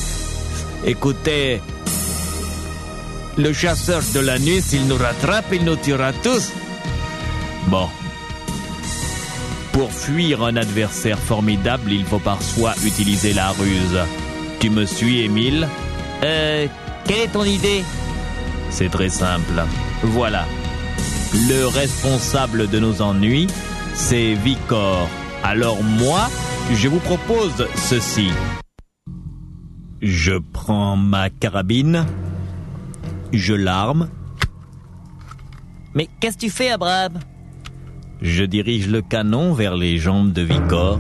écoutez, 0.85 1.63
le 3.39 3.53
chasseur 3.53 4.03
de 4.13 4.21
la 4.21 4.39
nuit, 4.39 4.61
s'il 4.61 4.87
nous 4.89 4.97
rattrape, 4.97 5.47
il 5.53 5.65
nous 5.65 5.77
tuera 5.77 6.13
tous. 6.13 6.51
Bon, 7.69 7.89
pour 9.73 9.93
fuir 9.93 10.43
un 10.43 10.57
adversaire 10.57 11.19
formidable, 11.19 11.93
il 11.93 12.05
faut 12.05 12.19
parfois 12.19 12.75
utiliser 12.85 13.33
la 13.33 13.51
ruse. 13.51 14.26
Tu 14.67 14.73
me 14.73 14.85
suis, 14.85 15.21
Émile 15.21 15.69
Euh, 16.25 16.67
quelle 17.05 17.21
est 17.21 17.29
ton 17.33 17.45
idée? 17.45 17.85
C'est 18.69 18.89
très 18.89 19.09
simple. 19.09 19.63
Voilà. 20.03 20.45
Le 21.49 21.69
responsable 21.69 22.69
de 22.69 22.81
nos 22.81 23.01
ennuis, 23.01 23.47
c'est 23.95 24.35
Vicor. 24.35 25.09
Alors 25.45 25.85
moi, 25.85 26.29
je 26.73 26.89
vous 26.89 26.99
propose 26.99 27.69
ceci. 27.77 28.31
Je 30.03 30.33
prends 30.53 30.97
ma 30.97 31.31
carabine, 31.31 32.05
je 33.33 33.55
l'arme, 33.55 34.09
Mais 35.95 36.09
qu'est-ce 36.19 36.35
que 36.39 36.47
tu 36.47 36.51
fais, 36.51 36.71
Abraham? 36.71 37.21
Je 38.21 38.43
dirige 38.43 38.89
le 38.89 39.01
canon 39.01 39.53
vers 39.53 39.77
les 39.77 39.97
jambes 39.99 40.33
de 40.33 40.43
Vicor. 40.43 40.99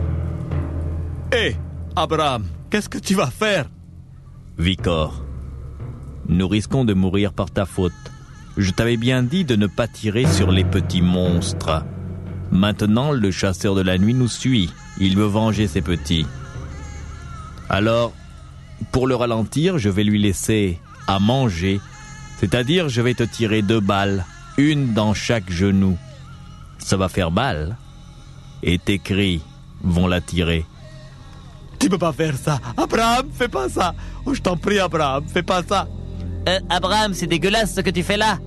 Hé, 1.33 1.57
Abraham, 1.97 2.45
qu'est-ce 2.71 2.89
que 2.89 2.99
tu 2.99 3.15
vas 3.15 3.31
faire? 3.31 3.69
Vicor, 4.59 5.23
nous 6.29 6.49
risquons 6.49 6.85
de 6.85 6.95
mourir 6.95 7.33
par 7.33 7.51
ta 7.51 7.67
faute. 7.67 7.93
Je 8.57 8.71
t'avais 8.71 8.97
bien 8.97 9.23
dit 9.23 9.45
de 9.45 9.57
ne 9.57 9.67
pas 9.67 9.87
tirer 9.87 10.27
sur 10.27 10.51
les 10.51 10.65
petits 10.65 11.03
monstres. 11.03 11.85
Maintenant, 12.51 13.13
le 13.13 13.31
chasseur 13.31 13.75
de 13.75 13.83
la 13.83 13.99
nuit 13.99 14.15
nous 14.15 14.29
suit. 14.29 14.71
Il 14.99 15.17
veut 15.17 15.27
venger 15.27 15.67
ses 15.67 15.83
petits. 15.83 16.27
Alors, 17.69 18.13
pour 18.93 19.07
le 19.07 19.15
ralentir, 19.15 19.79
je 19.79 19.89
vais 19.89 20.05
lui 20.05 20.21
laisser 20.21 20.81
à 21.07 21.19
manger. 21.19 21.81
C'est-à-dire, 22.39 22.89
je 22.89 23.03
vais 23.03 23.15
te 23.15 23.25
tirer 23.25 23.63
deux 23.63 23.81
balles, 23.81 24.25
une 24.57 24.95
dans 24.95 25.15
chaque 25.15 25.51
genou. 25.51 25.99
Ça 26.79 26.97
va 26.97 27.09
faire 27.09 27.31
mal. 27.31 27.77
Et 28.63 28.79
tes 28.79 28.99
cris 28.99 29.43
vont 29.83 30.07
l'attirer. 30.07 30.65
Tu 31.79 31.89
peux 31.89 31.99
pas 31.99 32.13
faire 32.13 32.35
ça. 32.37 32.59
Abraham, 32.77 33.27
fais 33.33 33.49
pas 33.49 33.69
ça. 33.69 33.95
Oh, 34.25 34.35
je 34.35 34.41
t'en 34.41 34.57
prie, 34.57 34.79
Abraham, 34.79 35.25
fais 35.27 35.43
pas 35.43 35.63
ça. 35.63 35.87
Euh, 36.49 36.61
Abraham, 36.71 37.13
c'est 37.15 37.27
dégueulasse 37.27 37.75
ce 37.75 37.81
que 37.81 37.91
tu 37.91 38.03
fais 38.03 38.17
là 38.17 38.39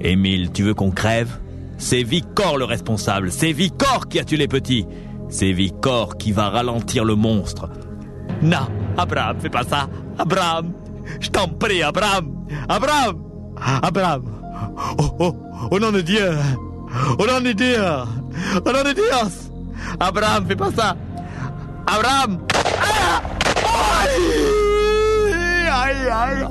Émile, 0.00 0.50
tu 0.52 0.62
veux 0.62 0.74
qu'on 0.74 0.90
crève? 0.90 1.38
C'est 1.78 2.02
Vicor 2.02 2.56
le 2.58 2.64
responsable. 2.64 3.32
C'est 3.32 3.52
Vicor 3.52 4.08
qui 4.08 4.20
a 4.20 4.24
tué 4.24 4.36
les 4.36 4.48
petits. 4.48 4.86
C'est 5.28 5.52
Vicor 5.52 6.16
qui 6.16 6.32
va 6.32 6.50
ralentir 6.50 7.04
le 7.04 7.14
monstre. 7.14 7.68
Non, 8.42 8.68
Abraham, 8.96 9.38
fais 9.40 9.50
pas 9.50 9.64
ça. 9.64 9.88
Abraham, 10.18 10.72
je 11.20 11.30
t'en 11.30 11.48
prie, 11.48 11.82
Abraham. 11.82 12.46
Abraham, 12.68 13.16
Abraham. 13.82 14.22
Oh, 14.98 15.10
oh, 15.18 15.36
au 15.70 15.78
nom 15.78 15.90
de 15.90 16.00
Dieu. 16.00 16.30
Au 17.18 17.26
nom 17.26 17.40
de 17.40 17.52
Dieu. 17.52 17.76
Au 18.64 18.72
nom 18.72 18.82
de 18.82 18.92
Dieu. 18.92 19.04
Abraham, 20.00 20.46
fais 20.46 20.56
pas 20.56 20.70
ça. 20.72 20.96
Abraham. 21.86 22.40
Ah 22.80 23.20
Aïe, 25.70 26.08
aïe, 26.10 26.44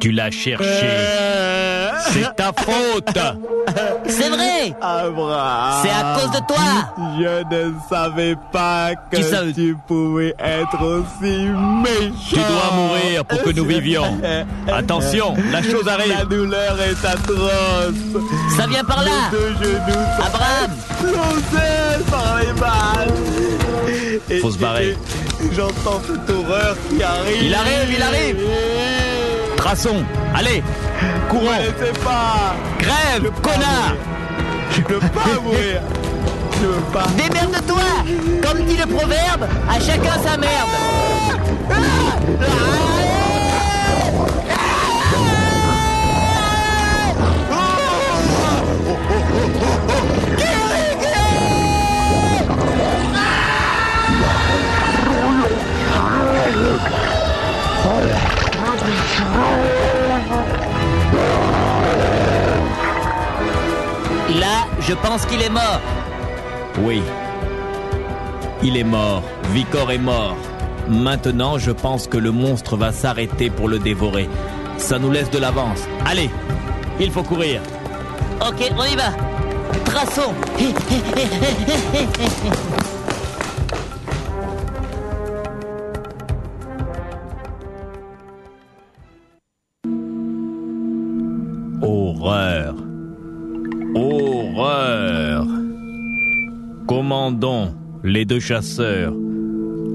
Tu 0.00 0.12
l'as 0.12 0.30
cherché. 0.30 0.64
C'est 2.12 2.34
ta 2.36 2.52
faute. 2.56 3.18
C'est 4.06 4.28
vrai 4.28 4.74
Abraham. 4.80 5.82
C'est 5.82 5.90
à 5.90 6.16
cause 6.18 6.30
de 6.30 6.46
toi 6.46 6.56
Je 7.18 7.54
ne 7.56 7.72
savais 7.88 8.34
pas 8.52 8.90
que 9.10 9.52
Tu 9.52 9.76
pouvais 9.86 10.34
être 10.38 10.80
aussi 10.82 11.32
méchant. 11.82 12.30
Tu 12.30 12.36
dois 12.36 12.74
mourir 12.74 13.24
pour 13.24 13.42
que 13.42 13.50
nous 13.50 13.64
vivions. 13.64 14.18
Attention, 14.72 15.34
la 15.52 15.62
chose 15.62 15.84
La 15.84 15.92
arrive. 15.94 16.28
douleur 16.28 16.76
est 16.80 17.04
atroce. 17.04 17.94
Ça 18.56 18.66
vient 18.66 18.84
par 18.84 19.02
là 19.02 19.10
Les 19.32 19.38
deux 19.38 19.54
genoux 19.64 20.04
sont 20.16 20.26
Abraham 20.26 20.70
explosés 21.00 22.04
par 22.10 22.38
les 22.40 22.52
balles. 22.60 23.14
Et- 24.30 24.38
Faut 24.40 24.50
se 24.50 24.58
barrer. 24.58 24.96
J'entends 25.52 26.00
cette 26.06 26.30
horreur 26.34 26.76
qui 26.88 27.02
arrive. 27.02 27.42
Il 27.42 27.54
arrive, 27.54 27.94
il 27.96 28.02
arrive. 28.02 28.36
Traçons. 29.58 30.04
Allez, 30.36 30.62
Je 31.00 31.30
courons. 31.30 31.50
ne 31.50 31.98
pas. 32.04 32.54
Crève, 32.78 33.30
connard. 33.42 33.94
Je 34.70 34.80
ne 34.82 34.86
veux 34.86 35.00
pas 35.00 35.40
mourir. 35.42 35.80
Je 36.60 36.66
veux 36.66 36.80
pas. 36.92 37.06
Démerde-toi 37.16 37.82
Comme 38.40 38.64
dit 38.64 38.76
le 38.76 38.86
proverbe, 38.86 39.46
à 39.68 39.80
chacun 39.80 40.16
sa 40.24 40.36
merde 40.36 40.68
Là, 64.38 64.66
je 64.80 64.94
pense 64.94 65.26
qu'il 65.26 65.42
est 65.42 65.50
mort. 65.50 65.80
Oui. 66.82 67.02
Il 68.62 68.76
est 68.76 68.84
mort. 68.84 69.22
Vicor 69.52 69.90
est 69.90 69.98
mort. 69.98 70.36
Maintenant, 70.88 71.58
je 71.58 71.70
pense 71.70 72.06
que 72.06 72.16
le 72.16 72.30
monstre 72.30 72.76
va 72.76 72.92
s'arrêter 72.92 73.50
pour 73.50 73.68
le 73.68 73.78
dévorer. 73.78 74.28
Ça 74.76 74.98
nous 74.98 75.10
laisse 75.10 75.30
de 75.30 75.38
l'avance. 75.38 75.80
Allez, 76.06 76.30
il 77.00 77.10
faut 77.10 77.22
courir. 77.22 77.60
Ok, 78.40 78.70
on 78.78 78.84
y 78.84 78.96
va. 78.96 79.10
Traçons. 79.84 80.32
les 98.18 98.24
deux 98.24 98.40
chasseurs 98.40 99.14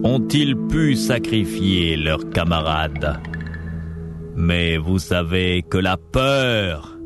ont-ils 0.05 0.55
pu 0.55 0.95
sacrifier 0.95 1.97
leurs 1.97 2.29
camarades? 2.29 3.19
Mais 4.37 4.77
vous 4.77 4.97
savez 4.97 5.61
que 5.69 5.77
la 5.77 5.97
peur, 5.97 6.97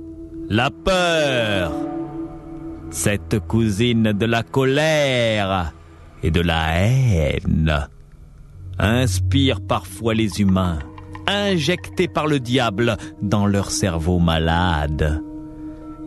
la 0.48 0.70
peur, 0.70 1.72
cette 2.92 3.40
cousine 3.40 4.14
de 4.14 4.28
la 4.28 4.44
colère 4.44 5.74
et 6.22 6.30
de 6.30 6.42
la 6.42 6.86
haine, 6.86 7.88
inspire 8.78 9.60
parfois 9.60 10.14
les 10.14 10.40
humains, 10.40 10.78
injectés 11.26 12.08
par 12.08 12.28
le 12.28 12.40
diable 12.40 12.96
dans 13.24 13.48
leur 13.48 13.72
cerveau 13.72 14.20
malade. 14.20 15.24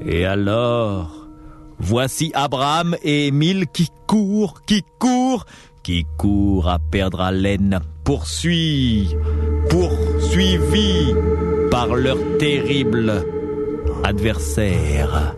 Et 0.06 0.24
alors, 0.24 1.19
voici 1.80 2.30
Abraham 2.34 2.96
et 3.02 3.28
Émile 3.28 3.66
qui 3.66 3.90
courent, 4.06 4.62
qui 4.66 4.84
courent, 4.98 5.46
qui 5.82 6.06
courent 6.16 6.68
à 6.68 6.78
perdre 6.78 7.20
haleine, 7.20 7.80
poursuivis, 8.04 9.16
poursuivis 9.68 11.14
par 11.70 11.88
leur 11.88 12.18
terrible 12.38 13.24
adversaire. 14.04 15.34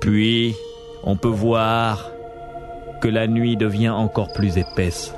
Puis, 0.00 0.56
on 1.04 1.16
peut 1.16 1.28
voir 1.28 2.10
que 3.00 3.08
la 3.08 3.26
nuit 3.26 3.56
devient 3.56 3.90
encore 3.90 4.32
plus 4.32 4.58
épaisse. 4.58 5.12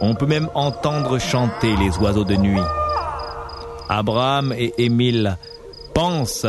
On 0.00 0.14
peut 0.14 0.26
même 0.26 0.48
entendre 0.54 1.18
chanter 1.18 1.76
les 1.76 1.96
oiseaux 1.98 2.24
de 2.24 2.36
nuit. 2.36 2.60
Abraham 3.88 4.52
et 4.56 4.74
Émile 4.78 5.36
pensent 5.94 6.46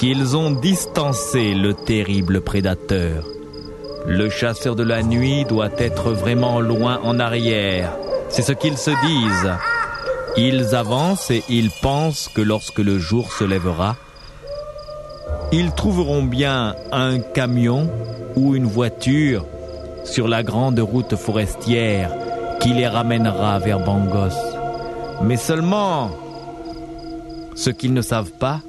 qu'ils 0.00 0.34
ont 0.34 0.50
distancé 0.50 1.52
le 1.52 1.74
terrible 1.74 2.40
prédateur. 2.40 3.22
Le 4.06 4.30
chasseur 4.30 4.74
de 4.74 4.82
la 4.82 5.02
nuit 5.02 5.44
doit 5.44 5.68
être 5.76 6.12
vraiment 6.12 6.58
loin 6.58 7.00
en 7.04 7.20
arrière. 7.20 7.92
C'est 8.30 8.40
ce 8.40 8.52
qu'ils 8.52 8.78
se 8.78 8.92
disent. 9.06 9.52
Ils 10.38 10.74
avancent 10.74 11.30
et 11.30 11.44
ils 11.50 11.68
pensent 11.82 12.30
que 12.34 12.40
lorsque 12.40 12.78
le 12.78 12.98
jour 12.98 13.30
se 13.30 13.44
lèvera, 13.44 13.96
ils 15.52 15.70
trouveront 15.72 16.22
bien 16.22 16.76
un 16.92 17.20
camion 17.20 17.90
ou 18.36 18.56
une 18.56 18.64
voiture 18.64 19.44
sur 20.04 20.28
la 20.28 20.42
grande 20.42 20.80
route 20.80 21.14
forestière 21.14 22.10
qui 22.58 22.70
les 22.70 22.88
ramènera 22.88 23.58
vers 23.58 23.80
Bangos. 23.80 24.34
Mais 25.20 25.36
seulement, 25.36 26.10
ce 27.54 27.68
qu'ils 27.68 27.92
ne 27.92 28.00
savent 28.00 28.32
pas, 28.32 28.62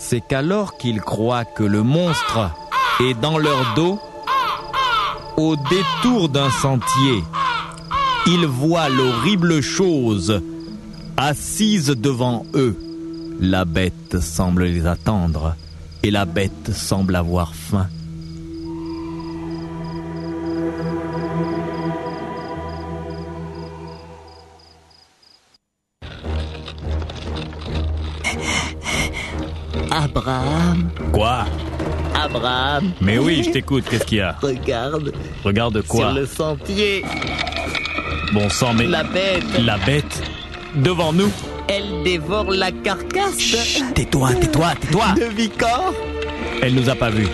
c'est 0.00 0.22
qu'alors 0.22 0.78
qu'ils 0.78 1.02
croient 1.02 1.44
que 1.44 1.62
le 1.62 1.82
monstre 1.82 2.50
est 3.00 3.14
dans 3.20 3.36
leur 3.36 3.74
dos, 3.76 4.00
au 5.36 5.56
détour 5.56 6.30
d'un 6.30 6.50
sentier, 6.50 7.22
ils 8.26 8.46
voient 8.46 8.88
l'horrible 8.88 9.60
chose 9.60 10.42
assise 11.16 11.88
devant 11.88 12.46
eux. 12.54 12.76
La 13.40 13.66
bête 13.66 14.20
semble 14.20 14.64
les 14.64 14.86
attendre 14.86 15.54
et 16.02 16.10
la 16.10 16.24
bête 16.24 16.72
semble 16.72 17.14
avoir 17.14 17.54
faim. 17.54 17.88
Abraham, 32.40 32.92
Mais 33.00 33.18
oui, 33.18 33.42
je 33.44 33.50
t'écoute, 33.50 33.84
qu'est-ce 33.90 34.04
qu'il 34.04 34.18
y 34.18 34.20
a? 34.22 34.34
Regarde, 34.40 35.12
Regarde 35.44 35.82
quoi? 35.86 36.06
sur 36.08 36.12
le 36.20 36.26
sentier, 36.26 37.04
Bon 38.32 38.48
sang, 38.48 38.72
mais 38.74 38.86
la 38.86 39.02
bête, 39.04 39.44
la 39.60 39.76
bête 39.78 40.22
devant 40.76 41.12
nous 41.12 41.30
elle 41.72 42.02
dévore 42.02 42.50
la 42.50 42.72
carcasse 42.72 43.36
Tais-toi, 43.94 44.34
tais-toi, 44.34 44.72
tais-toi 44.80 45.04
de 45.16 45.24
Vicor. 45.36 45.94
Elle 46.62 46.74
nous 46.74 46.88
a 46.90 46.96
pas 46.96 47.10
vus. 47.10 47.28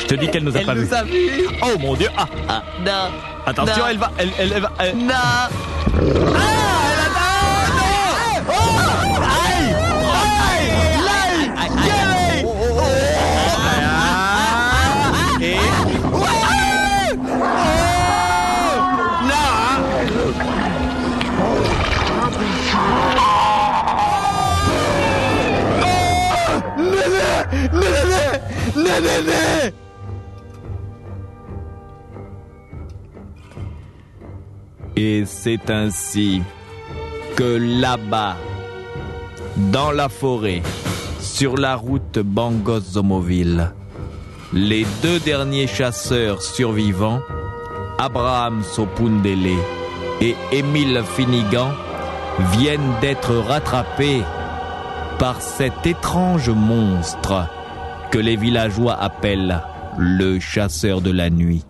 Je 0.00 0.04
te 0.06 0.14
dis 0.16 0.28
qu'elle 0.28 0.44
nous 0.44 0.54
a 0.54 0.60
Elle 0.60 0.66
pas 0.66 0.74
nous 0.74 0.82
vus. 0.86 0.92
a 0.94 1.02
vus. 1.02 1.46
Oh 1.62 1.78
mon 1.78 1.94
dieu 1.94 2.08
Ah 2.18 2.26
Ah, 2.46 2.62
non. 2.84 3.10
Attention, 3.46 3.84
Non. 3.84 3.88
elle 3.90 3.96
va... 3.96 4.12
Elle, 4.18 4.30
elle, 4.38 4.52
elle 4.54 4.60
va... 4.62 4.72
elle- 4.80 4.96
Non. 4.98 6.67
Et 34.96 35.24
c'est 35.24 35.70
ainsi 35.70 36.42
que 37.36 37.80
là-bas, 37.80 38.36
dans 39.70 39.92
la 39.92 40.08
forêt, 40.08 40.62
sur 41.20 41.56
la 41.56 41.76
route 41.76 42.18
Bangos-Zomoville, 42.18 43.72
les 44.52 44.84
deux 45.02 45.20
derniers 45.20 45.68
chasseurs 45.68 46.42
survivants, 46.42 47.20
Abraham 47.98 48.64
Sopundele 48.64 49.58
et 50.20 50.34
Émile 50.50 51.04
Finnegan, 51.14 51.70
viennent 52.52 52.94
d'être 53.00 53.34
rattrapés 53.36 54.22
par 55.20 55.40
cet 55.40 55.86
étrange 55.86 56.50
monstre 56.50 57.48
que 58.10 58.18
les 58.18 58.36
villageois 58.36 58.94
appellent 59.00 59.60
le 59.98 60.38
chasseur 60.38 61.00
de 61.00 61.10
la 61.10 61.30
nuit. 61.30 61.64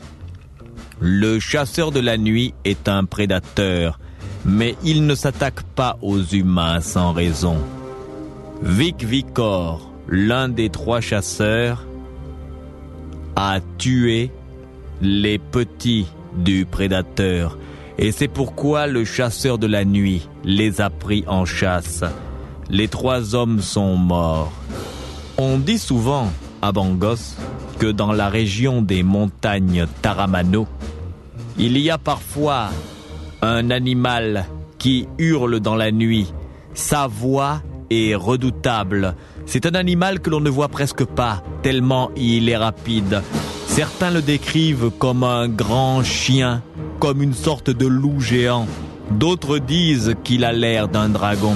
Le 1.01 1.39
chasseur 1.39 1.93
de 1.93 2.01
la 2.01 2.17
nuit 2.19 2.55
est 2.65 2.89
un 2.89 3.05
prédateur, 3.05 3.99
mais 4.45 4.77
il 4.85 5.07
ne 5.07 5.15
s'attaque 5.15 5.63
pas 5.63 5.97
aux 6.03 6.21
humains 6.21 6.81
sans 6.81 7.13
raison. 7.13 7.57
Vic 8.63 9.05
Vicor, 9.05 9.91
l'un 10.09 10.49
des 10.49 10.71
trois 10.71 11.01
chasseurs, 11.01 11.87
a 13.37 13.61
tué 13.79 14.33
les 15.01 15.39
petits 15.39 16.07
du 16.37 16.67
prédateur, 16.67 17.57
et 17.99 18.11
c'est 18.11 18.29
pourquoi 18.29 18.87
le 18.87 19.05
chasseur 19.05 19.59
de 19.59 19.67
la 19.67 19.85
nuit 19.85 20.29
les 20.45 20.81
a 20.81 20.91
pris 20.91 21.25
en 21.29 21.45
chasse. 21.45 22.03
Les 22.69 22.89
trois 22.89 23.35
hommes 23.35 23.61
sont 23.61 23.97
morts. 23.97 24.53
On 25.41 25.57
dit 25.57 25.79
souvent 25.79 26.33
à 26.63 26.73
Bangos 26.73 27.37
que 27.79 27.87
dans 27.87 28.11
la 28.11 28.29
région 28.29 28.83
des 28.83 29.05
montagnes 29.05 29.87
Taramano, 30.03 30.67
il 31.57 31.79
y 31.79 31.91
a 31.91 31.97
parfois 31.97 32.71
un 33.41 33.71
animal 33.71 34.47
qui 34.79 35.07
hurle 35.17 35.61
dans 35.61 35.77
la 35.77 35.93
nuit. 35.93 36.35
Sa 36.75 37.07
voix 37.07 37.63
est 37.89 38.17
redoutable. 38.17 39.15
C'est 39.47 39.65
un 39.65 39.77
animal 39.77 40.19
que 40.19 40.29
l'on 40.29 40.41
ne 40.41 40.51
voit 40.51 40.67
presque 40.67 41.05
pas, 41.05 41.45
tellement 41.63 42.11
il 42.17 42.49
est 42.49 42.57
rapide. 42.57 43.23
Certains 43.69 44.11
le 44.11 44.23
décrivent 44.23 44.91
comme 44.99 45.23
un 45.23 45.49
grand 45.49 46.03
chien, 46.03 46.65
comme 46.99 47.23
une 47.23 47.35
sorte 47.35 47.71
de 47.71 47.87
loup 47.87 48.19
géant. 48.19 48.67
D'autres 49.13 49.59
disent 49.59 50.17
qu'il 50.25 50.45
a 50.45 50.53
l'air 50.53 50.89
d'un 50.89 51.09
dragon. 51.09 51.55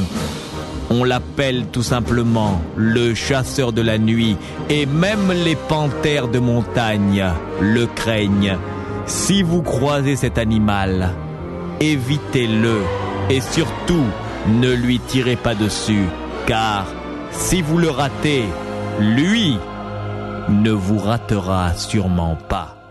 On 0.91 1.05
l'appelle 1.05 1.67
tout 1.73 1.83
simplement 1.83 2.61
le 2.77 3.15
chasseur 3.15 3.73
de 3.73 3.83
la 3.83 3.99
nuit 3.99 4.37
et 4.69 4.87
même 4.87 5.33
les 5.33 5.57
panthères 5.57 6.29
de 6.29 6.39
montagne 6.39 7.25
le 7.61 7.87
craignent. 7.87 8.59
Si 9.07 9.43
vous 9.43 9.63
croisez 9.63 10.17
cet 10.17 10.39
animal, 10.39 11.11
évitez-le 11.81 12.81
et 13.31 13.41
surtout 13.41 14.05
ne 14.49 14.73
lui 14.73 14.99
tirez 15.01 15.37
pas 15.37 15.55
dessus 15.55 16.07
car 16.47 16.87
si 17.31 17.63
vous 17.63 17.79
le 17.79 17.89
ratez, 17.89 18.45
lui 19.01 19.57
ne 20.49 20.71
vous 20.71 20.99
ratera 20.99 21.75
sûrement 21.75 22.37
pas. 22.49 22.82